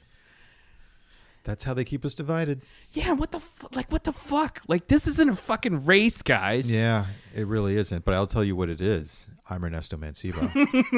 [1.43, 2.61] That's how they keep us divided.
[2.91, 6.71] yeah what the fu- like what the fuck like this isn't a fucking race guys
[6.71, 8.03] Yeah, it really isn't.
[8.05, 9.27] But I'll tell you what it is.
[9.49, 10.43] I'm Ernesto Manciba,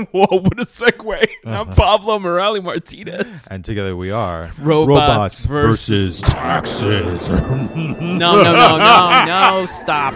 [0.12, 7.28] whoa what a segue i'm pablo morales martinez and together we are Robots versus- taxes.
[7.30, 7.36] No,
[7.76, 10.14] no, no, no, no, stop.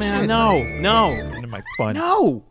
[0.00, 1.94] Man, no, no, Into my fun.
[1.94, 2.44] no.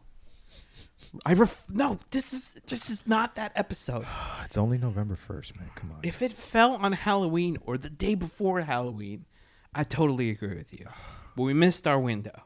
[1.25, 4.05] I ref- no, this is this is not that episode.
[4.45, 5.69] It's only November first, man.
[5.75, 5.99] Come on.
[6.03, 9.25] If it fell on Halloween or the day before Halloween,
[9.73, 10.85] I totally agree with you.
[11.35, 12.43] But we missed our window.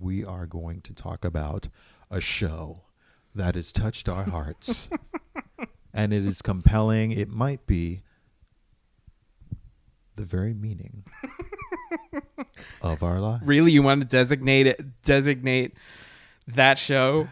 [0.00, 1.68] we are going to talk about
[2.10, 2.82] a show
[3.34, 4.88] that has touched our hearts,
[5.94, 7.10] and it is compelling.
[7.12, 8.00] It might be
[10.16, 11.04] the very meaning
[12.82, 13.40] of our life.
[13.44, 15.74] Really, you want to designate it designate
[16.48, 17.28] that show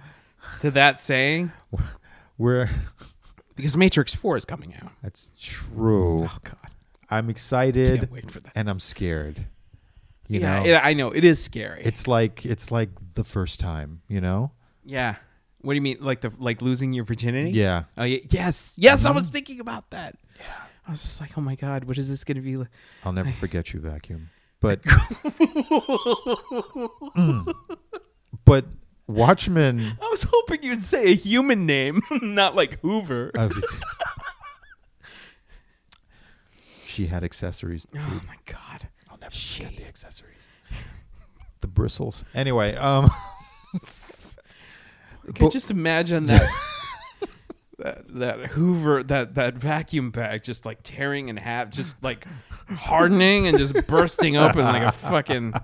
[0.61, 1.53] to that saying?
[2.39, 2.69] We're
[3.57, 4.91] Because Matrix 4 is coming out.
[5.03, 6.25] that's true.
[6.25, 6.57] Oh god.
[7.11, 8.53] I'm excited Can't wait for that.
[8.55, 9.47] and I'm scared.
[10.27, 11.11] You yeah, know, it- I know.
[11.11, 11.83] It is scary.
[11.85, 14.03] it's like it's like the first time.
[14.09, 14.53] You know,
[14.85, 15.17] Yeah.
[15.61, 17.51] What do you mean, like the like losing your virginity?
[17.53, 17.85] yeah.
[17.97, 18.19] Oh yeah.
[18.31, 18.77] Yes.
[18.79, 19.05] Yes.
[19.05, 19.17] I mm-hmm.
[19.17, 20.17] was thinking about that.
[20.39, 20.45] Yeah.
[20.87, 22.57] I was just like, oh my god, what is this going to be?
[22.59, 22.69] Like?
[23.05, 24.29] I'll never forget you, vacuum.
[24.65, 24.81] But
[27.15, 27.55] Mm.
[28.47, 28.65] but
[29.07, 29.99] Watchmen.
[30.01, 33.31] I was hoping you'd say a human name, not like Hoover.
[33.35, 33.61] Was-
[36.87, 37.87] she had accessories.
[37.95, 38.89] oh my god.
[39.11, 40.47] I'll never She- forget the accessories.
[41.61, 42.25] The bristles.
[42.35, 43.11] Anyway, um,
[43.75, 43.79] I
[45.35, 46.49] can But- just imagine that.
[47.79, 52.25] that that Hoover that that vacuum bag just like tearing in half, just like
[52.71, 55.55] hardening and just bursting open like a fucking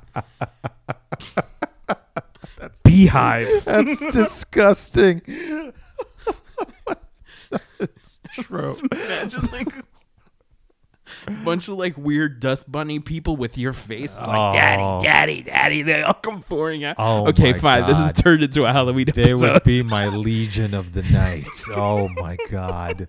[2.85, 3.65] beehive.
[3.65, 5.23] That's disgusting.
[8.33, 8.75] True.
[8.75, 9.69] Just imagine like
[11.27, 14.53] a bunch of like weird dust bunny people with your face like Oh.
[14.53, 15.83] daddy, daddy, daddy.
[15.83, 16.95] They all come pouring out.
[16.99, 17.87] Oh okay, my fine.
[17.89, 19.53] This has turned into a Halloween They episode.
[19.55, 21.49] would be my legion of the night.
[21.75, 23.09] Oh my god.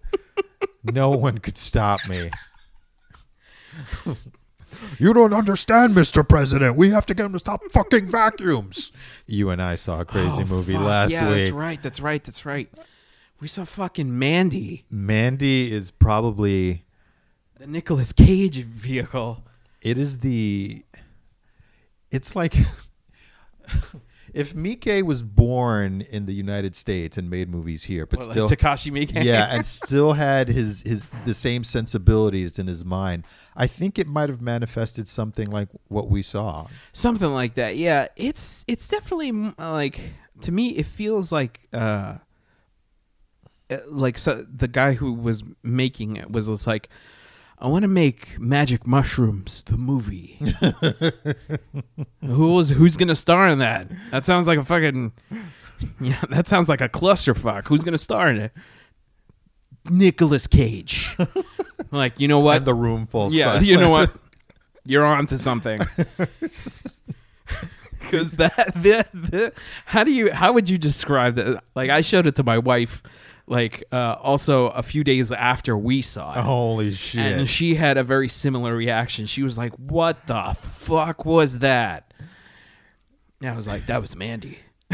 [0.83, 2.31] No one could stop me.
[4.97, 6.27] You don't understand, Mr.
[6.27, 6.77] President.
[6.77, 8.91] We have to get him to stop fucking vacuums.
[9.27, 10.81] You and I saw a crazy Oh, movie fuck.
[10.83, 11.41] last yeah, week.
[11.41, 11.81] that's right.
[11.83, 12.23] That's right.
[12.23, 12.69] That's right.
[13.41, 16.85] We saw fucking Mandy, Mandy is probably
[17.59, 19.43] the Nicolas Cage vehicle.
[19.81, 20.83] it is the
[22.11, 22.55] it's like
[24.33, 28.47] if Miike was born in the United States and made movies here, but like still
[28.49, 29.23] Takashi Miike.
[29.23, 33.25] yeah, and still had his his the same sensibilities in his mind.
[33.55, 36.67] I think it might have manifested something like what we saw.
[36.93, 37.77] something like that.
[37.77, 39.99] Yeah, it's it's definitely like
[40.41, 40.69] to me.
[40.69, 42.17] It feels like uh,
[43.71, 46.89] uh, like so, the guy who was making it was just like,
[47.61, 50.39] I want to make Magic Mushrooms the movie.
[52.25, 53.87] who's who's gonna star in that?
[54.09, 55.11] That sounds like a fucking
[55.99, 56.21] yeah.
[56.29, 57.67] That sounds like a clusterfuck.
[57.67, 58.51] Who's gonna star in it?
[59.89, 61.15] Nicolas Cage.
[61.91, 62.57] like you know what?
[62.57, 63.35] And the room falls.
[63.35, 63.65] Yeah, silent.
[63.67, 64.11] you know what?
[64.85, 65.79] You're on to something.
[67.99, 69.53] Because that, the, the,
[69.85, 71.63] how do you, how would you describe that?
[71.75, 73.03] Like, I showed it to my wife,
[73.51, 76.41] like, uh, also a few days after we saw it.
[76.41, 77.37] Holy shit!
[77.37, 79.25] and she had a very similar reaction.
[79.25, 82.13] She was like, "What the fuck was that?"
[83.41, 84.59] And I was like, "That was Mandy."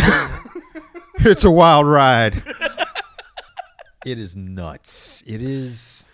[1.20, 2.41] it's a wild ride.
[4.06, 5.24] it is nuts.
[5.28, 6.06] It is.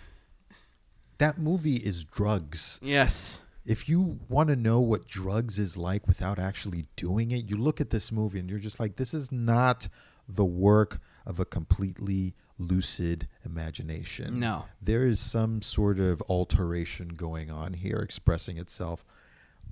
[1.20, 2.78] That movie is drugs.
[2.84, 3.42] Yes.
[3.66, 7.80] If you want to know what drugs is like without actually doing it, you look
[7.80, 9.88] at this movie and you're just like, this is not
[10.28, 14.40] the work of a completely lucid imagination.
[14.40, 14.66] No.
[14.82, 19.06] There is some sort of alteration going on here expressing itself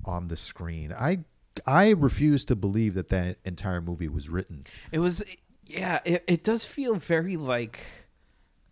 [0.06, 0.94] on the screen.
[0.98, 1.20] I
[1.66, 4.66] I refuse to believe that that entire movie was written.
[4.92, 5.22] It was,
[5.66, 6.00] yeah.
[6.06, 7.82] It, it does feel very like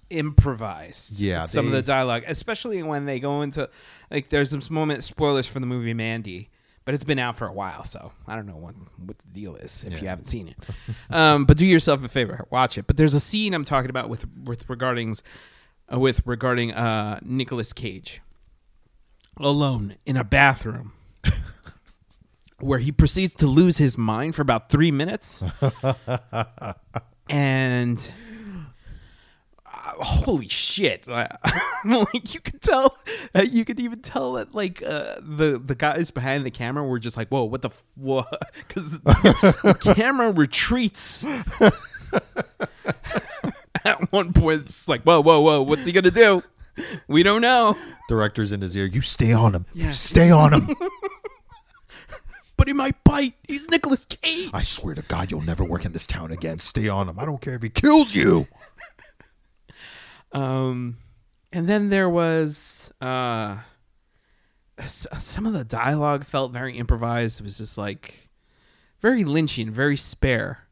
[0.10, 1.20] improvised.
[1.20, 3.70] Yeah, some of the dialogue, especially when they go into
[4.10, 6.50] like there's this moment spoilers for the movie Mandy,
[6.86, 9.56] but it's been out for a while, so I don't know what what the deal
[9.56, 10.58] is if you haven't seen it.
[11.10, 12.88] um, but do yourself a favor, watch it.
[12.88, 15.16] But there's a scene I'm talking about with with regarding
[15.92, 18.22] uh, with regarding uh, Nicolas Cage
[19.38, 20.94] alone in a bathroom.
[22.60, 25.44] Where he proceeds to lose his mind for about three minutes,
[27.30, 28.12] and
[29.98, 31.08] holy shit
[31.84, 32.98] like you could tell
[33.36, 37.00] uh, you could even tell that like uh, the the guys behind the camera were
[37.00, 38.30] just like whoa what the fuck?
[38.68, 41.24] because the camera retreats
[43.86, 46.44] at one point it's like whoa whoa whoa what's he gonna do
[47.08, 47.76] we don't know
[48.10, 48.86] Director's in his ear.
[48.86, 49.66] You stay on him.
[49.74, 49.88] Yeah.
[49.88, 50.70] You stay on him.
[52.58, 55.94] but he might bite he's Nicolas Cage I swear to God, you'll never work in
[55.94, 56.60] this town again.
[56.60, 57.20] Stay on him.
[57.20, 58.48] I don't care if he kills you.
[60.32, 60.98] Um,
[61.52, 63.58] and then there was uh,
[64.86, 67.40] some of the dialogue felt very improvised.
[67.40, 68.30] It was just like
[69.02, 70.66] very Lynchian, very spare.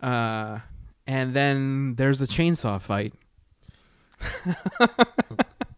[0.00, 0.58] Uh,
[1.06, 3.14] and then there's a chainsaw fight,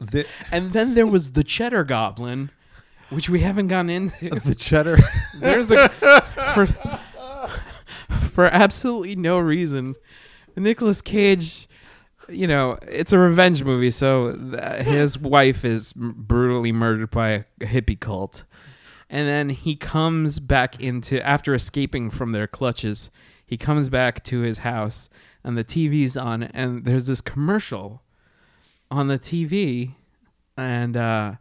[0.01, 2.51] The, and then there was the Cheddar Goblin,
[3.11, 4.29] which we haven't gone into.
[4.45, 4.99] the cheddar.
[5.39, 5.89] There's a
[6.55, 6.67] for,
[8.31, 9.95] for absolutely no reason.
[10.57, 11.69] Nicolas Cage,
[12.29, 17.31] you know, it's a revenge movie, so th- his wife is m- brutally murdered by
[17.31, 18.45] a hippie cult,
[19.09, 23.11] and then he comes back into after escaping from their clutches.
[23.45, 25.09] He comes back to his house,
[25.45, 28.03] and the TV's on, and there's this commercial
[28.91, 29.95] on the TV,
[30.57, 31.35] and uh,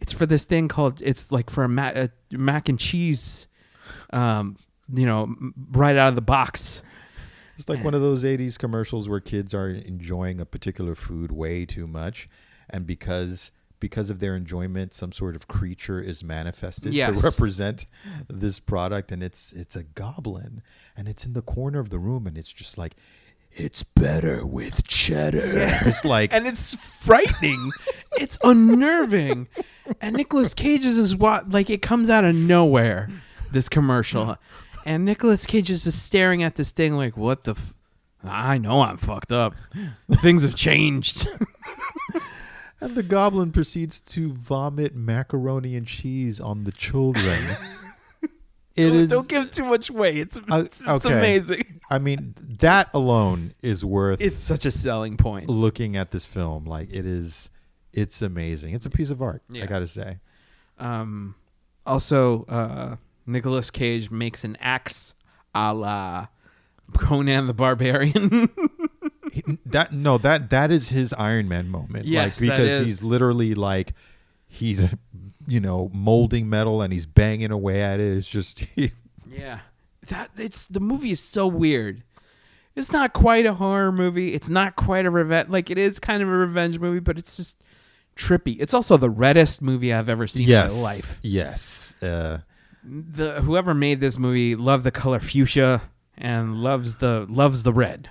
[0.00, 3.46] it's for this thing called it's like for a, ma- a mac and cheese,
[4.12, 4.56] um,
[4.92, 5.34] you know,
[5.70, 6.82] right out of the box.
[7.56, 11.64] It's like one of those 80s commercials where kids are enjoying a particular food way
[11.64, 12.28] too much
[12.70, 13.50] and because
[13.80, 17.20] because of their enjoyment some sort of creature is manifested Yes.
[17.20, 17.86] to represent
[18.28, 20.62] this product and it's it's a goblin
[20.96, 22.94] and it's in the corner of the room and it's just like
[23.56, 25.40] it's better with cheddar.
[25.86, 27.70] It's like and it's frightening.
[28.18, 29.46] it's unnerving.
[30.00, 33.08] And Nicolas Cage's is what like it comes out of nowhere.
[33.52, 34.36] This commercial,
[34.84, 37.52] and Nicolas Cage is just staring at this thing like, "What the?
[37.52, 37.74] F-
[38.22, 39.54] I know I'm fucked up.
[40.22, 41.28] Things have changed.
[42.80, 47.56] And the goblin proceeds to vomit macaroni and cheese on the children.
[48.76, 49.08] It don't, is.
[49.10, 50.16] don't give too much weight.
[50.18, 51.16] It's Uh, it's, okay.
[51.16, 51.80] amazing.
[51.88, 55.48] I mean, that alone is worth It's such a selling point.
[55.48, 56.64] looking at this film.
[56.64, 57.50] Like it is.
[57.92, 58.74] It's amazing.
[58.74, 59.42] It's a piece of art.
[59.48, 59.62] Yeah.
[59.62, 60.18] I gotta say.
[60.80, 61.36] Um,
[61.86, 62.96] also, uh,
[63.26, 65.14] Nicolas Cage makes an axe
[65.54, 66.26] a la
[66.98, 68.50] Conan the Barbarian.
[69.66, 72.04] That no, that that is his Iron Man moment.
[72.04, 73.94] Yes, like because he's literally like
[74.46, 74.94] he's
[75.48, 78.16] you know molding metal and he's banging away at it.
[78.16, 79.60] It's just yeah,
[80.06, 82.04] that it's the movie is so weird.
[82.76, 84.34] It's not quite a horror movie.
[84.34, 85.48] It's not quite a revenge.
[85.48, 87.60] Like it is kind of a revenge movie, but it's just
[88.14, 88.56] trippy.
[88.60, 91.18] It's also the reddest movie I've ever seen yes, in my life.
[91.22, 91.94] yes.
[92.00, 92.38] Uh,
[92.84, 95.82] The whoever made this movie loved the color fuchsia
[96.18, 98.10] and loves the loves the red.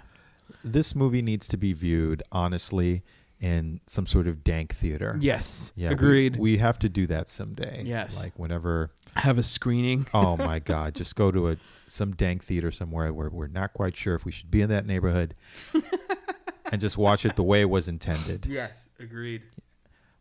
[0.63, 3.03] this movie needs to be viewed honestly
[3.39, 5.17] in some sort of dank theater.
[5.19, 6.37] Yes, Yeah, we- agreed.
[6.37, 7.83] We, have to do that someday.
[7.85, 8.17] Yes.
[8.17, 8.91] like whenever.
[9.17, 10.07] Have a screening.
[10.13, 10.95] Oh my God!
[10.95, 11.57] Just go to a
[11.87, 14.85] some dank theater somewhere where we're not quite sure if we should be in that
[14.87, 15.35] neighborhood,
[16.71, 18.45] and just watch it the way it was intended.
[18.47, 19.43] Yes, agreed.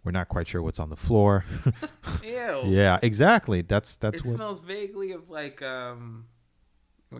[0.04, 1.44] We're not quite sure what's on the floor.
[2.24, 2.62] Ew.
[2.66, 3.62] Yeah, exactly.
[3.62, 4.34] That's that's it what.
[4.36, 6.26] smells vaguely of like um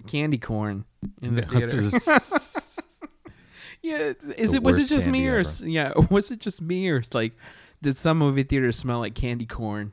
[0.07, 0.85] candy corn
[1.20, 1.83] in the theater.
[3.85, 6.39] Yeah, is The it was it worst just me candy or s- yeah, was it
[6.39, 7.33] just me or s- like
[7.83, 9.93] did some movie theaters smell like candy corn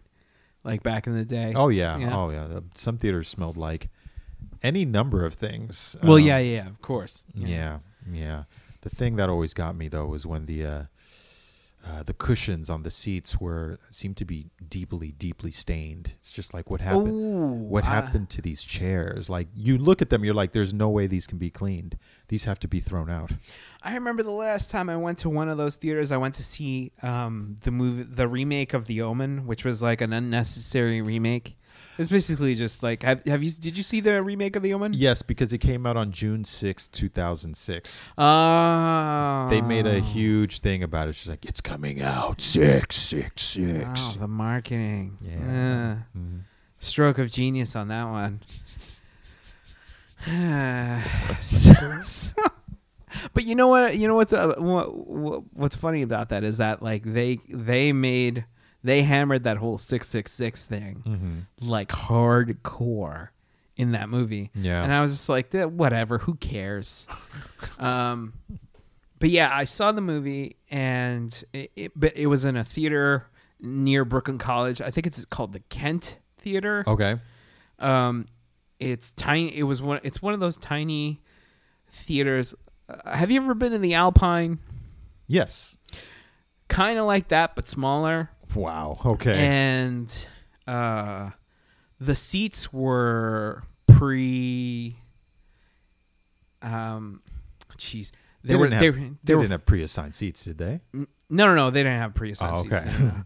[0.64, 1.54] like back in the day?
[1.56, 1.98] oh yeah.
[1.98, 2.16] Yeah.
[2.16, 2.60] Oh yeah.
[2.76, 3.90] Some theaters smelled like
[4.62, 5.96] any number of things.
[6.04, 7.26] well, Um, yeah, yeah, of course.
[7.34, 7.80] Yeah,
[8.12, 8.44] yeah.
[8.82, 10.84] The thing that always got me though was when the uh,
[11.88, 16.14] uh, the cushions on the seats were seemed to be deeply, deeply stained.
[16.20, 17.08] It's just like what happened.
[17.08, 19.30] Ooh, what I- happened to these chairs?
[19.30, 21.98] Like you look at them, you're like, "There's no way these can be cleaned.
[22.28, 23.32] These have to be thrown out."
[23.82, 26.44] I remember the last time I went to one of those theaters, I went to
[26.44, 31.56] see um, the movie, the remake of The Omen, which was like an unnecessary remake.
[32.00, 33.52] It's basically just like, have, have you?
[33.52, 34.94] Did you see the remake of The Omen?
[34.94, 38.12] Yes, because it came out on June sixth, two 2006.
[38.18, 41.16] Oh, They made a huge thing about it.
[41.16, 43.86] She's like, "It's coming out six, six, six.
[43.98, 45.18] Oh, the marketing.
[45.22, 45.98] Yeah.
[46.18, 46.44] Mhm.
[46.80, 48.40] stroke of genius on that one.
[53.34, 53.98] But you know what?
[53.98, 54.88] You know what's uh, what,
[55.54, 58.46] what's funny about that is that like they they made
[58.84, 61.68] they hammered that whole six six six thing Mhm.
[61.68, 63.30] like hardcore
[63.76, 64.52] in that movie.
[64.56, 64.84] Yeah.
[64.84, 67.08] And I was just like, "Eh, whatever, who cares?
[67.80, 68.34] um,
[69.20, 73.28] but yeah, I saw the movie, and it, it, but it was in a theater
[73.60, 74.80] near Brooklyn College.
[74.82, 76.84] I think it's called the Kent Theater.
[76.88, 77.18] Okay.
[77.80, 78.26] Um,
[78.80, 79.56] it's tiny.
[79.58, 80.00] It was one.
[80.04, 81.22] It's one of those tiny
[81.90, 82.54] theaters.
[82.88, 84.60] Uh, have you ever been in the Alpine?
[85.28, 85.78] Yes.
[86.70, 88.30] Kind of like that, but smaller.
[88.56, 89.00] Wow.
[89.06, 89.34] Okay.
[89.38, 90.28] and
[90.68, 91.32] uh,
[92.00, 94.96] the seats were pre.
[96.62, 97.22] Um,
[97.78, 98.12] jeez,
[98.44, 100.58] they, they, were didn't they, have, were- they they were didn't have pre-assigned seats, did
[100.58, 100.82] they?
[100.94, 102.86] no no no they didn't have pre-assigned Oh, seats.
[102.86, 102.92] okay.
[103.00, 103.24] no, no.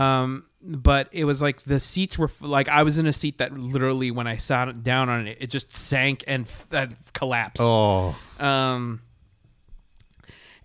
[0.00, 3.38] Um, but it was like the seats were f- like I was in a seat
[3.38, 7.62] that literally when I sat down on it, it just sank and f- uh, collapsed.
[7.62, 8.14] Oh.
[8.38, 9.00] Um,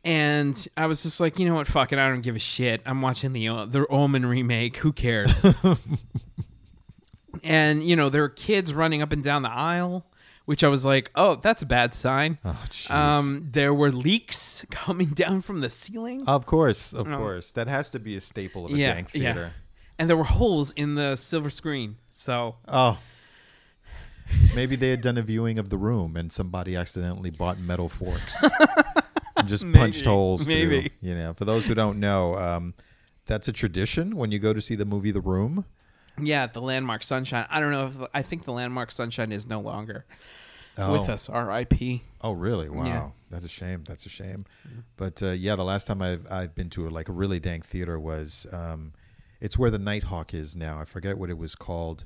[0.04, 2.82] and I was just like, you know what, fuck it, I don't give a shit.
[2.86, 4.78] I'm watching the O- the Omen remake.
[4.78, 5.46] Who cares?
[7.44, 10.06] and you know there were kids running up and down the aisle,
[10.46, 12.38] which I was like, oh, that's a bad sign.
[12.44, 12.58] Oh.
[12.90, 17.18] Um, there were leaks coming down from the ceiling, of course, of No.
[17.18, 17.52] course.
[17.52, 19.34] That has to be a staple of a Yeah, dank yeah.
[19.34, 19.54] theater.
[20.00, 21.98] and there were holes in the silver screen.
[22.14, 23.00] So Oh.
[24.56, 28.42] Maybe they had done a viewing of the room and somebody accidentally bought metal forks
[29.46, 30.82] just punched holes maybe.
[30.90, 31.10] through.
[31.10, 32.74] You know, for those who don't know, um,
[33.26, 35.66] that's a tradition when you go to see the movie The Room.
[36.22, 37.46] yeah, the landmark sunshine.
[37.50, 40.06] I don't know if I think the landmark sunshine is no longer
[40.78, 40.94] Oh.
[41.00, 41.28] with us.
[41.30, 42.02] R.I.P.
[42.22, 42.70] Oh, really?
[42.70, 43.10] Wow, Yeah.
[43.30, 43.84] that's a shame.
[43.88, 44.46] That's a shame.
[44.96, 47.66] But uh, yeah, the last time I've I've been to a, like a really dank
[47.66, 48.94] theater was um,
[49.42, 50.80] it's where the Nitehawk is now.
[50.80, 52.06] I forget what it was called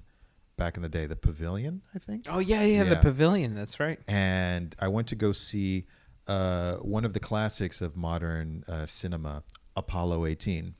[0.57, 1.05] back in the day.
[1.05, 2.25] The Pavilion, I think.
[2.27, 3.53] Oh yeah, yeah, the pavilion.
[3.53, 3.99] That's right.
[4.07, 5.85] And I went to go see
[6.27, 9.43] uh, one of the classics of modern uh, cinema,
[9.75, 10.73] Apollo 18.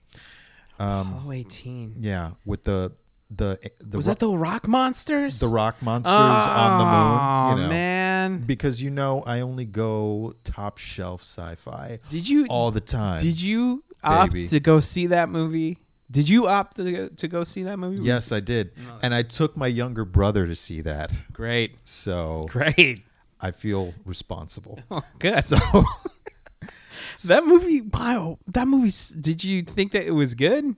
[0.80, 1.96] Um, Apollo 18.
[2.00, 2.92] yeah, with the
[3.32, 5.40] the the was ro- that the rock monsters?
[5.40, 7.58] the rock monsters on the Oh moon?
[7.58, 12.72] You know, man, because you know I only go top shelf sci-fi did you all
[12.72, 13.20] the time.
[13.20, 14.48] did you opt baby.
[14.50, 15.80] to go see that movie?
[16.12, 18.04] Did you opt to go, to go see that movie?
[18.06, 18.72] Yes, I did,
[19.02, 21.18] and I took my younger brother to see that.
[21.34, 23.02] Great, So great.
[23.42, 24.80] I feel responsible.
[24.92, 25.44] Oh, good.
[25.44, 25.58] So
[27.28, 27.82] that movie.
[27.82, 28.40] Wow.
[28.48, 28.92] That movie.
[29.20, 30.76] Did you think that it was good?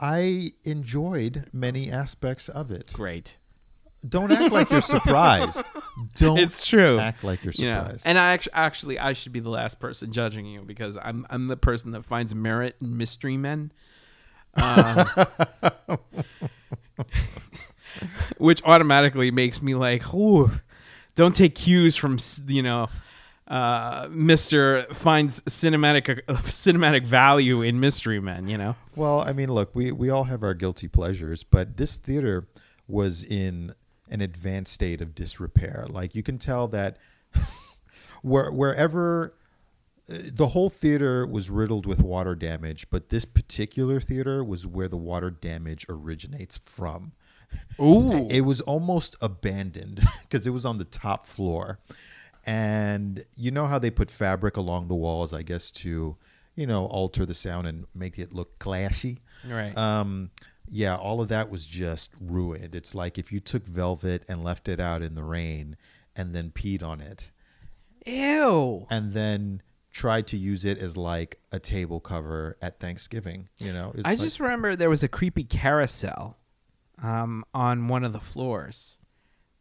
[0.00, 2.92] I enjoyed many aspects of it.
[2.94, 3.36] Great.
[4.08, 5.60] Don't act like you're surprised.
[6.14, 7.00] Don't It's true.
[7.00, 8.06] act like you're You know, surprised.
[8.06, 11.48] and I actually, actually, I should be the last person judging you because I'm, I'm
[11.48, 13.72] the person that finds merit in mystery men,
[14.54, 15.04] um,
[18.38, 20.50] which automatically makes me like, ooh,
[21.18, 22.16] don't take cues from
[22.46, 22.88] you know,
[23.48, 28.46] uh, Mister finds cinematic uh, cinematic value in mystery men.
[28.46, 31.96] You know, Well, I mean, look, we, we all have our guilty pleasures, but this
[31.96, 32.46] theater
[32.86, 33.74] was in
[34.08, 35.86] an advanced state of disrepair.
[35.90, 36.98] Like you can tell that
[38.22, 39.34] where, wherever
[40.08, 44.88] uh, the whole theater was riddled with water damage, but this particular theater was where
[44.88, 47.12] the water damage originates from.
[47.80, 51.78] Ooh, It was almost abandoned because it was on the top floor.
[52.46, 56.16] And you know how they put fabric along the walls, I guess, to,
[56.54, 59.18] you know, alter the sound and make it look clashy.
[59.48, 59.76] right.
[59.76, 60.30] Um,
[60.70, 62.74] yeah, all of that was just ruined.
[62.74, 65.76] It's like if you took velvet and left it out in the rain
[66.14, 67.30] and then peed on it
[68.06, 68.86] Ew.
[68.90, 73.48] and then tried to use it as like a table cover at Thanksgiving.
[73.58, 76.36] You know, It's I like- just remember there was a creepy carousel
[77.02, 78.96] um, on one of the floors.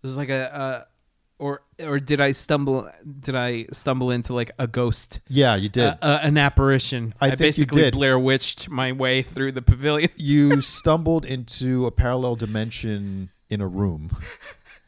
[0.01, 0.97] Was like a, a
[1.39, 5.83] or or did I stumble did I stumble into like a ghost yeah, you did.
[5.83, 7.13] uh, uh, an apparition?
[7.19, 7.91] I think you basically.
[7.91, 10.09] Blair Witched my way through the pavilion.
[10.15, 14.17] you stumbled into a parallel dimension in a room,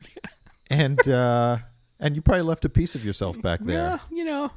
[0.69, 1.57] and uh,
[1.99, 3.77] and you probably left a piece of yourself back there.
[3.77, 4.51] Yeah, you know.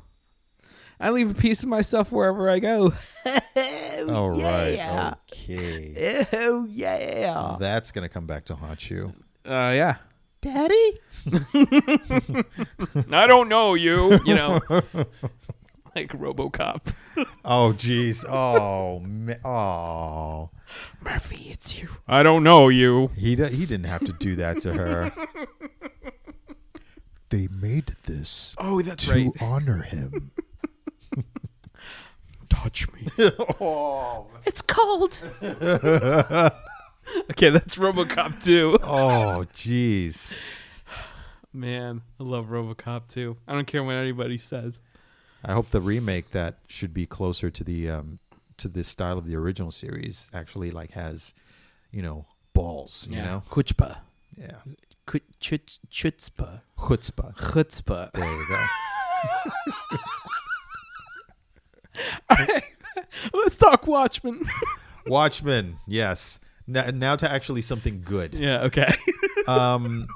[1.03, 2.93] I leave a piece of myself wherever I go.
[4.09, 5.15] All right, yeah.
[5.33, 6.27] okay.
[6.33, 7.57] Oh yeah.
[7.59, 9.13] That's gonna come back to haunt you,
[9.45, 9.97] Uh, yeah.
[10.41, 10.99] Daddy.
[13.13, 14.19] I don't know you.
[14.25, 14.61] You know,
[15.95, 16.93] like RoboCop.
[17.45, 18.25] Oh, jeez.
[18.29, 20.51] Oh, ma- oh.
[21.01, 21.89] Murphy, it's you.
[22.09, 23.09] I don't know you.
[23.17, 25.13] He d- he didn't have to do that to her.
[27.29, 30.33] they made this Oh, that's to honor him.
[32.49, 33.07] Touch me.
[33.61, 35.23] oh, It's cold.
[35.43, 36.51] okay,
[37.51, 38.79] that's RoboCop 2.
[38.83, 40.37] oh, jeez.
[41.53, 43.37] Man, I love RoboCop 2.
[43.49, 44.79] I don't care what anybody says.
[45.45, 48.21] I hope the remake that should be closer to the um
[48.59, 51.35] to the style of the original series actually like has,
[51.91, 53.09] you know, balls.
[53.11, 53.99] You know, Chutzpah.
[54.39, 54.59] yeah,
[55.07, 56.61] Chutz- Chutzpah.
[56.79, 57.35] chutzpah.
[57.37, 58.13] Chutzpah.
[58.13, 58.65] There you go.
[63.33, 64.43] Let's talk Watchmen.
[65.07, 65.79] Watchmen.
[65.87, 66.41] Yes.
[66.67, 68.35] Now, now to actually something good.
[68.35, 68.93] yeah, okay.
[69.47, 70.07] um,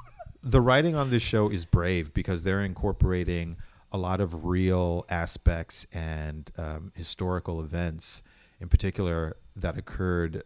[0.43, 3.57] the writing on this show is brave because they're incorporating
[3.91, 8.23] a lot of real aspects and um, historical events,
[8.59, 10.43] in particular, that occurred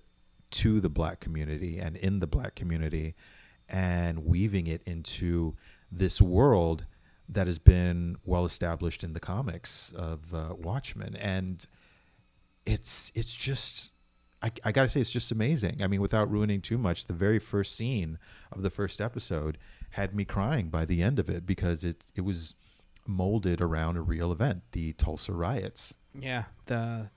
[0.52, 3.16] to the black community and in the black community,
[3.70, 5.56] and weaving it into
[5.92, 6.86] this world
[7.32, 11.66] that has been well established in the comics of uh, Watchmen, and
[12.66, 13.92] it's it's just
[14.42, 15.82] I, I gotta say it's just amazing.
[15.82, 18.20] I mean, without ruining too much, the very first scene
[18.52, 19.58] of the first episode
[19.92, 22.54] had me crying by the end of it because it it was
[23.08, 25.96] molded around a real event, the Tulsa riots.
[26.18, 27.10] yeah, the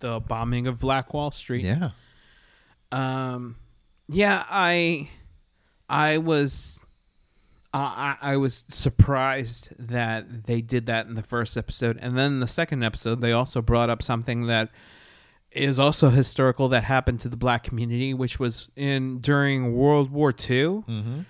[0.00, 1.64] the bombing of Black Wall Street.
[1.64, 1.90] Yeah,
[2.90, 3.56] Um,
[4.08, 5.08] yeah, I,
[5.88, 6.81] I was,
[7.74, 12.32] uh, I, I was surprised that they did that in the first episode, and then
[12.34, 14.70] in the second episode, they also brought up something that
[15.50, 20.30] is also historical that happened to the black community, which was in during World War
[20.30, 21.20] II mm-hmm.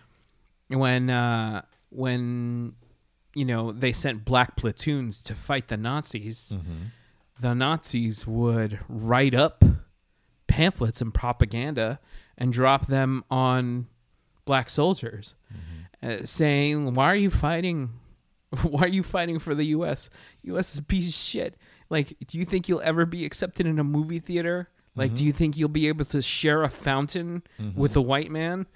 [0.68, 2.74] when uh, when
[3.34, 6.82] you know they sent black platoons to fight the Nazis Mm-hmm.
[7.40, 9.64] the Nazis would write up
[10.46, 11.98] pamphlets and propaganda
[12.36, 13.86] and drop them on
[14.44, 15.34] black soldiers,
[16.02, 17.90] uh, saying, "Why are you fighting?
[18.62, 20.10] Why are you fighting for the U.S.?
[20.42, 20.72] U.S.
[20.72, 21.56] is a piece of shit.
[21.90, 24.68] Like, do you think you'll ever be accepted in a movie theater?
[24.94, 27.42] Like, do you think you'll be able to share a fountain
[27.74, 28.66] with a white man?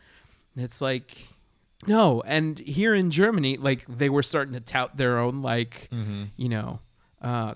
[0.57, 1.17] It's like."
[1.87, 6.25] No, and here in Germany, like they were starting to tout their own, like Mm-hmm.
[6.37, 6.81] you know,
[7.21, 7.53] uh,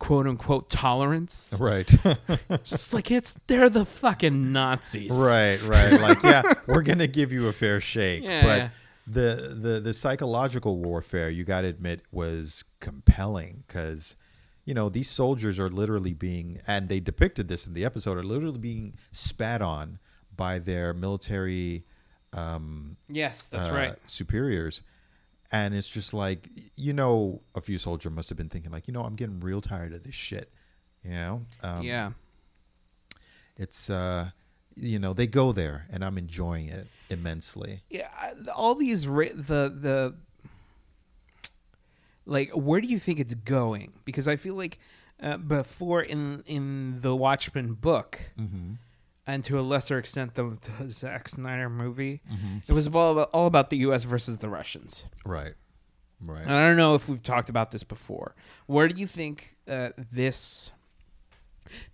[0.00, 1.54] quote unquote tolerance.
[1.58, 1.86] Right,
[2.64, 5.12] Just like it's they're the fucking Nazis.
[5.16, 6.00] right, right.
[6.00, 8.68] Like, yeah, we're gonna give you a fair shake, Yeah, but yeah.
[9.06, 14.16] The the the psychological warfare, you got to admit, was compelling because.
[14.66, 18.22] You know, these soldiers are literally being, and they depicted this in the episode, are
[18.22, 19.98] literally being spat on
[20.36, 21.86] by their military
[22.34, 23.96] um, Yes, that's uh, right.
[24.06, 24.82] superiors
[25.52, 28.94] and it's just like you know, a few soldiers must have been thinking like, you
[28.94, 30.52] know, I'm getting real tired of this shit.
[31.04, 32.10] You know, um, yeah.
[33.56, 34.30] it's uh,
[34.76, 37.82] you know, they go there, and I'm enjoying it immensely.
[37.90, 38.08] Yeah,
[38.54, 40.14] all these ra- the the
[42.26, 43.92] like where do you think it's going?
[44.04, 44.78] Because I feel like
[45.22, 48.74] uh, before in in the Watchmen book, Mm-hmm.
[49.26, 52.20] and to a lesser extent the, the Zack Snyder movie,
[52.66, 54.04] it was all about, all about the U.S.
[54.04, 55.04] versus the Russians.
[55.24, 55.54] Right,
[56.24, 56.42] right.
[56.42, 58.34] And I don't know if we've talked about this before.
[58.66, 60.72] Where do you think uh, this?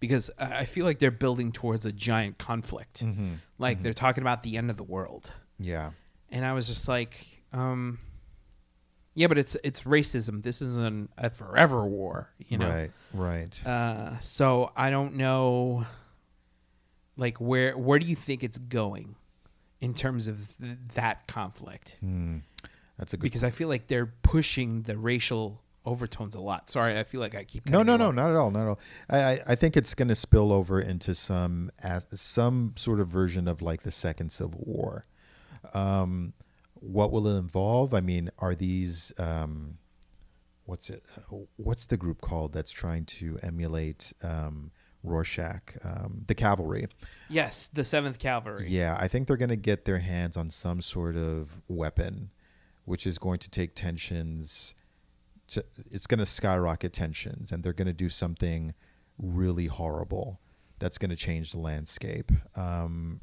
[0.00, 3.04] Because I feel like they're building towards a giant conflict.
[3.04, 3.34] mm-hmm.
[3.58, 5.32] Like they're talking about the end of the world.
[5.58, 5.90] Yeah,
[6.30, 7.98] and I was just like, um,
[9.14, 10.42] yeah, but it's it's racism.
[10.42, 12.68] This isn't a forever war, you know.
[12.68, 13.66] right, right.
[13.66, 15.86] Uh, so I don't know,
[17.16, 19.16] like where where do you think it's going
[19.80, 21.96] in terms of th- that conflict?
[22.00, 22.38] Hmm.
[22.98, 23.22] That's a good.
[23.22, 26.68] Because I feel like they're pushing the racial overtones a lot.
[26.68, 28.80] Sorry, I feel like I keep No, no, no, not at all, not at all.
[29.08, 33.08] I, I, I think it's going to spill over into some as, some sort of
[33.08, 35.06] version of like the second Civil War.
[35.72, 36.34] Um,
[36.74, 37.94] what will it involve?
[37.94, 39.78] I mean, are these um,
[40.66, 41.04] what's it?
[41.56, 44.72] What's the group called that's trying to emulate um,
[45.02, 45.76] Rorschach?
[45.82, 46.88] Um, the cavalry.
[47.28, 48.66] Yes, the Seventh Kavalry.
[48.68, 52.30] Yeah, I think they're going to get their hands on some sort of weapon,
[52.84, 54.74] which is going to take tensions.
[55.48, 58.74] To, it's going to skyrocket tensions, and they're going to do something
[59.18, 60.40] really horrible
[60.78, 62.32] that's going to change the landscape.
[62.56, 63.20] Um,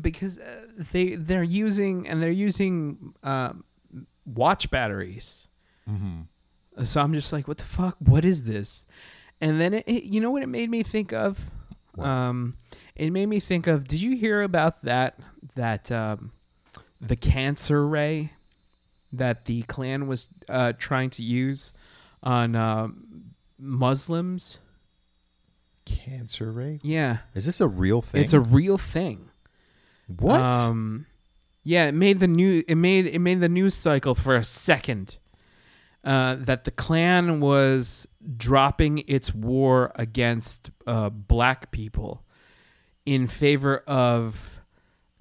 [0.00, 3.64] because uh, they they're using and they're using um,
[4.24, 5.48] watch batteries.
[6.84, 7.96] So I'm just like, what the fuck?
[8.00, 8.84] What is this?
[9.40, 11.46] And then it, it- you know what it made me think of?
[11.98, 12.56] Um,
[12.94, 13.86] it made me think of.
[13.88, 15.18] Did you hear about that?
[15.54, 16.32] That um,
[17.00, 18.32] the cancer ray
[19.12, 21.72] that the Klan was uh, trying to use
[22.22, 24.58] on um Muslims.
[25.84, 26.80] cancer ray?
[26.82, 28.22] Yeah, Is this a real thing?
[28.22, 29.30] it's a real thing.
[30.06, 30.40] what?
[30.40, 31.06] Um,
[31.62, 35.18] yeah, it made the new it made it made the news cycle for a second.
[36.04, 42.22] Uh, that the Klan was dropping its war against uh, black people
[43.04, 44.55] in favor of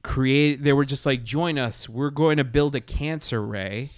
[0.06, 0.64] create.
[0.64, 1.90] They were just like, join us.
[1.90, 3.90] We're going to build a cancer ray.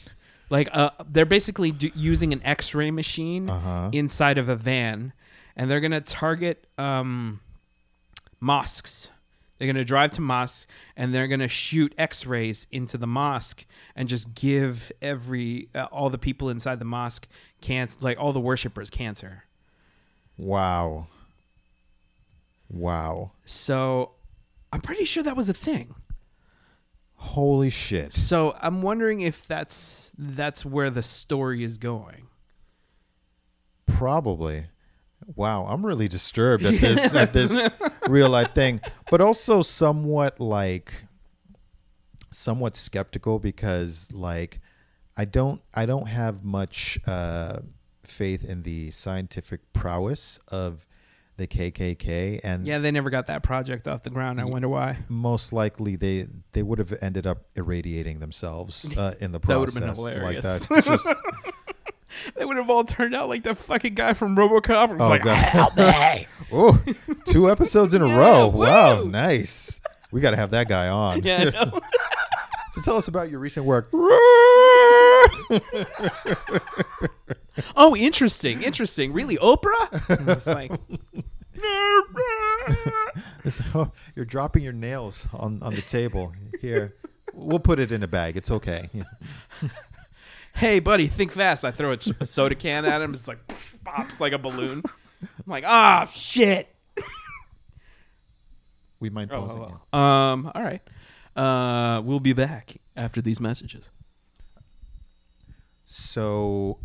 [0.49, 3.89] Like uh, they're basically do- using an X-ray machine Uh-huh.
[3.91, 5.11] inside of a van,
[5.57, 7.41] and they're gonna target um,
[8.39, 9.09] mosques.
[9.57, 13.65] They're going to drive to mosques and they're going to shoot X-rays into the mosque
[13.95, 17.27] and just give every uh, all the people inside the mosque
[17.59, 19.45] cancer, like all the worshippers, cancer.
[20.37, 21.07] wow.
[22.69, 23.31] Wow.
[23.45, 24.11] So
[24.77, 25.95] I'm pretty sure that was a thing.
[27.15, 28.13] Holy shit.
[28.13, 32.27] So I'm wondering if that's that's where the story is going.
[33.87, 34.67] Probably.
[35.35, 37.71] Wow, I'm really disturbed at this at this
[38.07, 40.93] real life thing, but also somewhat like
[42.29, 44.59] somewhat skeptical because like
[45.17, 47.61] I don't I don't have much uh,
[48.03, 50.85] faith in the scientific prowess of
[51.37, 54.39] the KKK and Yeah, they never got that project off the ground.
[54.41, 54.97] I wonder why.
[55.07, 59.73] most likely they they would have ended up irradiating themselves uh, in the process.
[59.75, 60.67] That would've been like hilarious.
[60.67, 60.83] that.
[60.85, 61.07] Just,
[62.35, 64.93] They would have all turned out like the fucking guy from RoboCop.
[64.93, 65.35] It's Oh, like, God.
[65.35, 66.25] help me.
[67.25, 68.47] Two episodes in a Yeah, row.
[68.47, 69.79] Wow, nice.
[70.11, 71.21] We got to have that guy on.
[71.23, 71.79] Yeah, I know.
[72.71, 73.89] So tell us about your recent work.
[77.75, 79.13] Oh, interesting, interesting.
[79.13, 80.35] Really, Oprah?
[80.35, 80.71] It's like,
[83.73, 86.33] Oh, You're dropping your nails on, on the table.
[86.61, 86.95] Here,
[87.33, 88.37] we'll put it in a bag.
[88.37, 88.89] It's okay.
[90.55, 91.63] hey, buddy, think fast.
[91.65, 93.13] I throw a, a soda can at him.
[93.13, 93.39] It's like
[93.83, 94.83] pops like a balloon.
[95.21, 96.67] I'm like, ah, shit.
[98.99, 99.61] We mind Oh, pausing.
[99.61, 99.99] oh, oh.
[99.99, 100.81] Um, all right.
[101.35, 103.89] Uh, we'll be back after these messages.
[105.85, 106.79] So,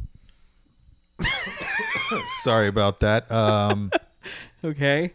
[2.42, 3.30] sorry about that.
[3.30, 3.90] Um,
[4.64, 5.12] Okay.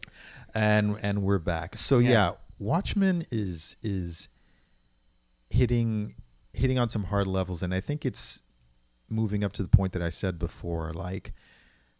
[0.53, 1.77] and and we're back.
[1.77, 2.09] So Yes.
[2.11, 4.27] yeah, Watchmen is is
[5.49, 6.15] hitting
[6.53, 8.41] hitting on some hard levels, and I think it's
[9.09, 10.91] moving up to the point that I said before.
[10.93, 11.33] Like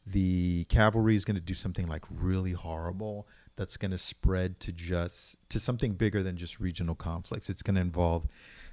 [0.06, 4.72] the cavalry is going to do something like really horrible that's going to spread to
[4.74, 7.50] just to something bigger than just regional conflicts.
[7.50, 8.28] It's going to involve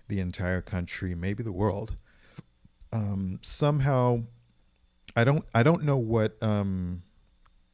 [0.08, 1.94] the entire country, maybe the world.
[2.92, 4.24] Um, somehow,
[5.16, 7.02] I don't I don't know what um,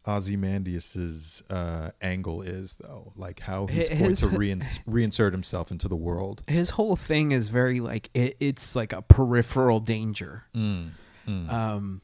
[0.06, 5.88] Ozymandias's uh, angle is, though, like how he's Hi- going to reins- reinsert himself into
[5.88, 6.42] the world.
[6.46, 10.44] His whole thing is very like it, it's like a peripheral danger.
[10.54, 10.90] Mm,
[11.26, 11.52] mm.
[11.52, 12.02] Um,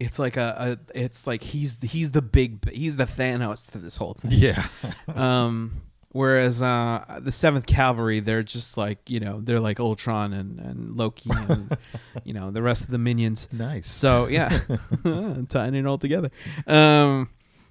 [0.00, 3.96] it's like a, a it's like he's he's the big he's the Thanos to this
[3.96, 4.32] whole thing.
[4.32, 4.66] yeah,
[5.14, 5.82] Um,
[6.14, 10.96] whereas uh, the Seventh Kavalry, they're just like you know they're like Ultron and, and
[10.96, 11.76] Loki and
[12.24, 13.48] you know the rest of the minions.
[13.52, 13.90] nice.
[13.90, 14.60] So yeah,
[15.48, 16.30] tying it all together.
[16.66, 17.28] Um,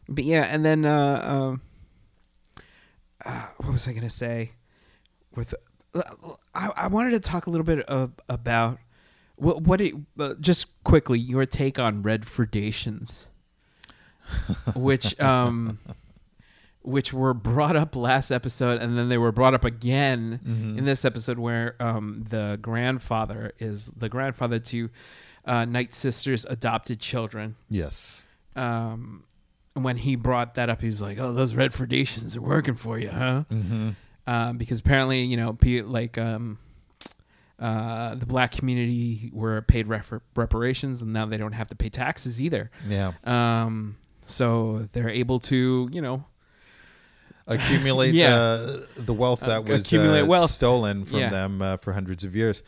[0.07, 1.61] but yeah, and then uh, um,
[3.25, 4.51] uh, what was I gonna say?
[5.33, 5.55] With
[6.53, 8.77] I, I wanted to talk a little bit of, about
[9.37, 13.27] what what it, uh, just quickly your take on Redfordations,
[14.75, 15.79] which um,
[16.83, 20.77] which were brought up last episode, and then they were brought up again Mhm.
[20.77, 24.89] in this episode where um, the grandfather is the grandfather to
[25.45, 27.55] uh, Night Sister's adopted children.
[27.69, 28.25] Yes.
[28.55, 29.23] Um,
[29.73, 33.43] when he brought that up, he's like, "Oh, those Redfordations are working for you, huh?"
[33.51, 33.89] Mm-hmm.
[34.27, 36.59] Um, because apparently, you know, like um,
[37.59, 41.89] uh, the black community were paid refer- reparations, and now they don't have to pay
[41.89, 42.69] taxes either.
[42.87, 43.13] Yeah.
[43.23, 46.25] Um, so they're able to, you know,
[47.47, 48.29] Accumulate Yeah.
[48.37, 50.51] the the wealth Uh, that was accumulate uh, wealth.
[50.51, 51.29] stolen from Yeah.
[51.29, 52.63] them uh, for hundreds of years.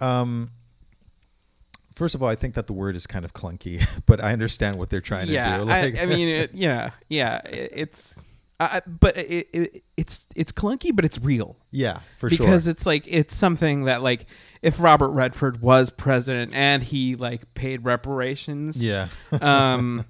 [0.00, 0.50] Um,
[1.94, 4.76] first of all, I think that the word is kind of clunky, but I understand
[4.76, 5.68] what they're trying yeah, to do.
[5.68, 8.24] Like, I, I mean, it, yeah, yeah, it, it's,
[8.58, 12.46] I, but it, it, it's it's clunky, but it's real yeah, for because sure.
[12.46, 14.26] Because it's like it's something that like
[14.60, 19.08] if Robert Redford was president and he like paid reparations, Yeah.
[19.40, 20.04] um,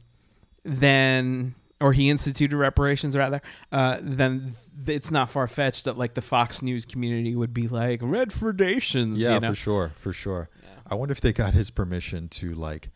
[0.64, 3.41] then or he instituted reparations rather,
[3.72, 4.55] uh, then
[4.85, 9.14] th- it's not far fetched that like the Fox News community would be like Redfordations,
[9.18, 9.49] Yeah, you know?
[9.51, 10.49] for sure, for sure.
[10.87, 12.91] I wonder if they got his permission to like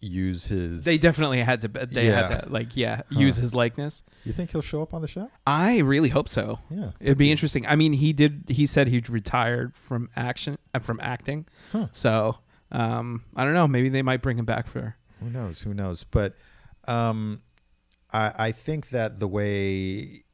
[0.00, 0.84] use his.
[0.84, 1.68] They definitely had to.
[1.68, 2.26] They Yeah.
[2.28, 3.20] had to like yeah Huh.
[3.20, 4.02] use his likeness.
[4.24, 5.30] you think he'll show up on the show?
[5.46, 6.60] I really hope so.
[6.70, 7.66] Yeah, It'd be interesting.
[7.66, 8.44] I mean, he did.
[8.48, 11.46] He said he'd retired from action, uh, from acting.
[11.72, 11.88] Huh.
[11.92, 12.38] So
[12.72, 13.68] um, I don't know.
[13.68, 14.96] Maybe they might bring him back for.
[15.20, 15.60] Who knows?
[15.60, 16.04] Who knows?
[16.04, 16.34] But
[16.88, 17.42] um,
[18.12, 20.24] I I think that the way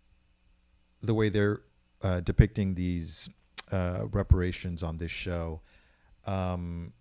[1.03, 1.61] the way they're
[2.03, 3.29] uh, depicting these
[3.71, 5.61] uh, reparations on this show,
[6.27, 6.93] um,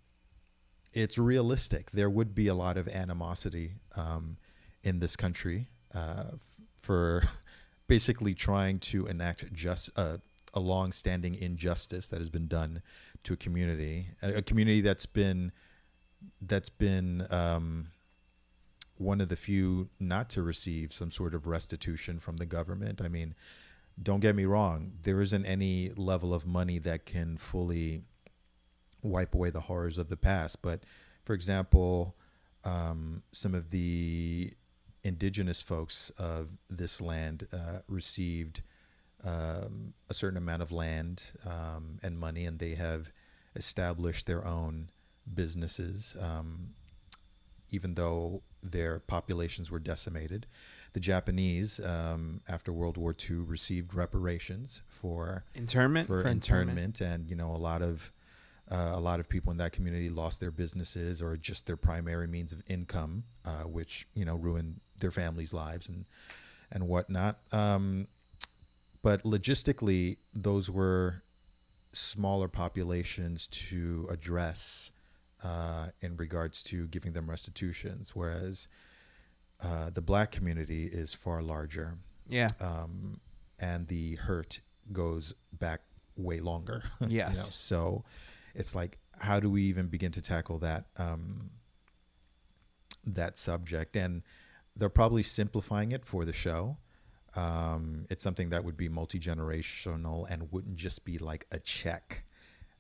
[0.94, 1.92] it's realistic.
[1.92, 4.38] There would be a lot of animosity um,
[4.84, 6.32] in this country uh,
[6.78, 7.24] for
[7.88, 10.18] basically trying to enact just uh,
[10.54, 12.82] a long-standing injustice that has been done
[13.24, 15.52] to a community, a, a community that's been
[16.42, 17.88] that's been um,
[19.02, 23.02] one of the few not to receive some sort of restitution from the government.
[23.02, 23.36] I mean,
[24.02, 28.04] don't get me wrong, there isn't any level of money that can fully
[29.02, 30.62] wipe away the horrors of the past.
[30.62, 30.84] But
[31.26, 32.16] for example,
[32.64, 34.54] um, some of the
[35.04, 38.62] indigenous folks of this land uh, received
[39.24, 43.12] um, a certain amount of land um, and money, and they have
[43.56, 44.90] established their own
[45.32, 46.70] businesses, um,
[47.70, 50.46] even though their populations were decimated.
[50.94, 57.30] The Japanese, um, after World War II, received reparations for Internment for, for internment, and
[57.30, 58.12] you know a lot of
[58.70, 62.28] uh, a lot of people in that community lost their businesses or just their primary
[62.28, 66.06] means of income, uh, which you know ruined their families' lives and
[66.72, 67.40] and whatnot.
[67.52, 68.08] Um,
[69.02, 71.24] but logistically, those were
[71.94, 74.92] smaller populations to address
[75.44, 78.68] uh, in regards to giving them restitutions, whereas
[79.64, 82.50] uh, the black community is far larger Yeah.
[82.60, 83.20] um,
[83.60, 84.62] and the hurt
[84.92, 85.82] goes back
[86.18, 86.84] way longer.
[87.02, 87.14] you know?
[87.14, 87.56] Yes.
[87.56, 88.04] So
[88.56, 91.52] it's like, how do we even begin to tackle that um,
[93.06, 93.96] that subject?
[93.96, 94.24] And
[94.76, 96.78] they're probably simplifying it for the show.
[97.36, 102.24] Um, it's something that would be multi generational and wouldn't just be like a check.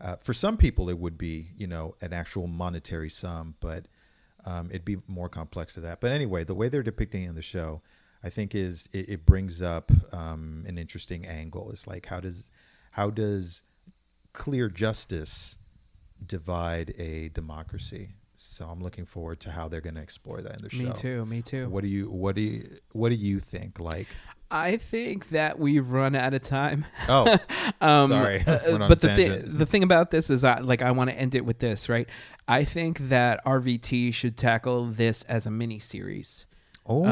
[0.01, 3.85] Uh, for some people, it would be, you know, an actual monetary sum, but
[4.45, 6.01] um, it'd be more complex to that.
[6.01, 7.81] But anyway, the way they're depicting it in the show,
[8.23, 11.69] I think is it, it brings up um, an interesting angle.
[11.71, 12.49] It's like how does
[12.91, 13.61] how does
[14.33, 15.57] clear justice
[16.25, 18.09] divide a democracy?
[18.37, 20.83] So I'm looking forward to how they're going to explore that in the show.
[20.83, 21.25] Me too.
[21.27, 21.69] Me too.
[21.69, 23.79] What do you what do you what do you think?
[23.79, 24.07] Like,
[24.51, 26.85] I think that we've run out of time.
[27.07, 27.37] oh,
[27.81, 31.09] Um, Sorry, uh, but the thi- the thing about this is, I, like, I want
[31.09, 32.07] to end it with this, right?
[32.47, 36.45] I think that RVT should tackle this as a mini series.
[36.85, 37.05] oh,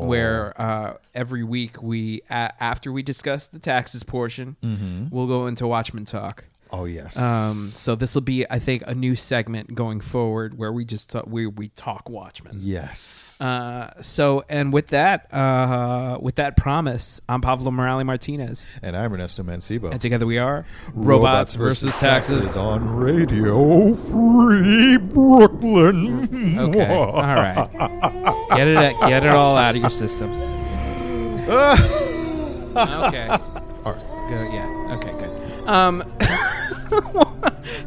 [0.00, 5.26] um, where uh, every week we a- after we discuss the taxes portion, hmm we'll
[5.28, 6.44] go into Watchmen talk.
[6.70, 7.16] Oh yes.
[7.16, 11.10] Um, so this will be, I think, a new segment going forward where we just
[11.10, 12.58] talk, we we talk Watchmen.
[12.60, 13.24] yes.
[13.40, 19.12] Uh, so and with that, uh, with that promise, I'm Pablo Morales Martinez, and I'm
[19.12, 19.92] Ernesto Mancibo.
[19.92, 22.56] and together we are Robots, versus, taxes.
[22.56, 26.58] on Radio Free Brooklyn.
[26.58, 27.68] Okay, all right,
[28.56, 30.32] get it get it all out of your system.
[31.48, 33.28] okay.
[33.84, 34.28] All right.
[34.28, 34.52] Good.
[34.52, 34.96] Yeah.
[34.98, 35.12] Okay.
[35.12, 35.68] Good.
[35.68, 36.02] Um,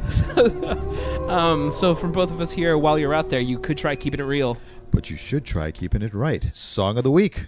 [0.09, 3.95] so, um, so from both of us here, while you're out there, you could try
[3.95, 4.57] keeping it real.
[4.91, 6.51] But you should try keeping it right.
[6.53, 7.47] Song of the week.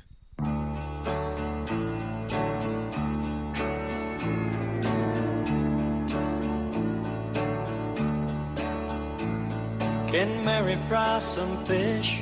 [10.14, 12.22] Can Mary fry some fish,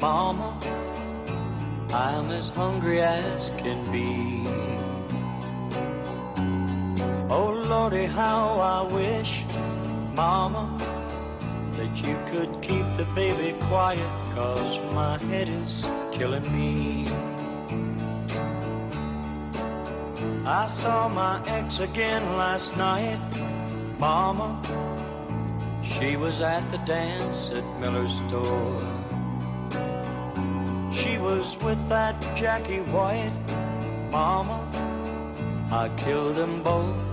[0.00, 0.58] Mama?
[1.92, 4.69] I'm as hungry as can be.
[7.70, 9.44] Lordy, how I wish,
[10.14, 10.76] Mama,
[11.76, 17.06] that you could keep the baby quiet, cause my head is killing me.
[20.44, 23.20] I saw my ex again last night,
[24.00, 24.60] Mama.
[25.84, 28.80] She was at the dance at Miller's store.
[30.92, 33.32] She was with that Jackie White,
[34.10, 34.58] Mama.
[35.70, 37.09] I killed them both,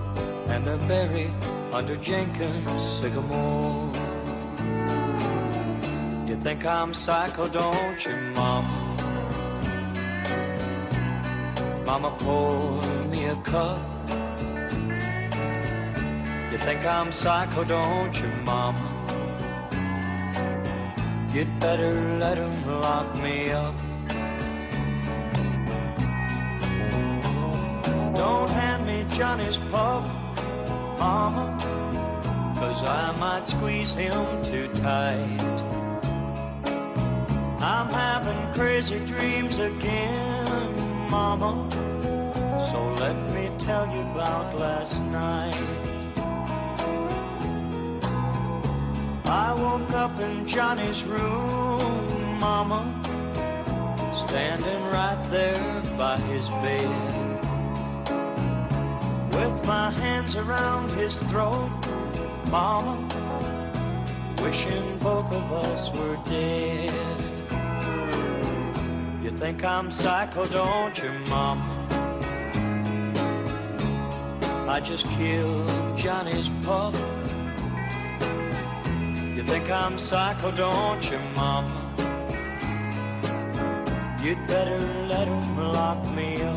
[0.49, 1.31] and they're buried
[1.71, 3.91] under Jenkins' sycamore.
[6.27, 8.83] You think I'm psycho, don't you, Mama?
[11.85, 13.79] Mama, pour me a cup.
[16.51, 18.85] You think I'm psycho, don't you, Mama?
[21.33, 23.75] You'd better let 'em lock me up.
[28.15, 30.03] Don't hand me Johnny's pup,
[30.97, 31.57] Mama,
[32.59, 35.41] cause I might squeeze him too tight.
[37.59, 41.69] I'm having crazy dreams again, Mama,
[42.71, 45.55] so let me tell you about last night.
[49.25, 52.81] I woke up in Johnny's room, Mama,
[54.15, 57.26] standing right there by his bed.
[59.37, 61.69] With my hands around his throat,
[62.49, 62.97] Mama,
[64.41, 66.91] wishing both of us were dead.
[69.23, 71.63] You think I'm psycho, don't you, Mama?
[74.67, 76.95] I just killed Johnny's pup.
[79.35, 81.71] You think I'm psycho, don't you, Mama?
[84.23, 86.56] You'd better let 'em lock me up.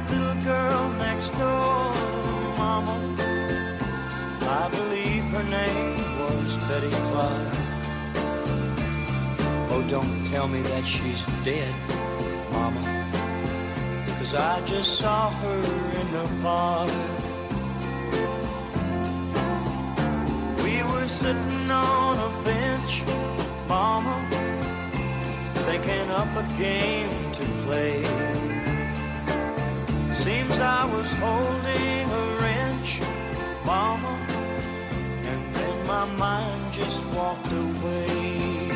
[0.00, 1.92] That little girl next door,
[2.56, 2.96] Mama?
[4.42, 7.54] I believe her name was Betty Clark.
[9.72, 11.74] Oh, don't tell me that she's dead,
[12.52, 12.82] Mama.
[14.18, 15.58] Cause I just saw her
[16.00, 16.90] in the park.
[20.62, 23.04] We were sitting on a bench,
[23.68, 24.16] Mama,
[25.66, 28.29] thinking up a game to play.
[30.20, 33.00] Seems I was holding a wrench,
[33.64, 34.14] Mama,
[35.24, 38.68] and then my mind just walked away.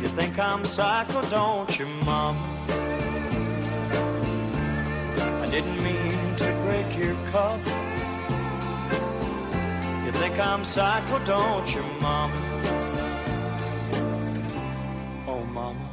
[0.00, 2.38] You think I'm psycho, don't you, Mama?
[5.42, 7.58] I didn't mean to break your cup.
[10.06, 12.38] You think I'm psycho, don't you, Mama?
[15.26, 15.90] Oh, Mama,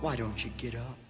[0.00, 1.05] why don't you get up?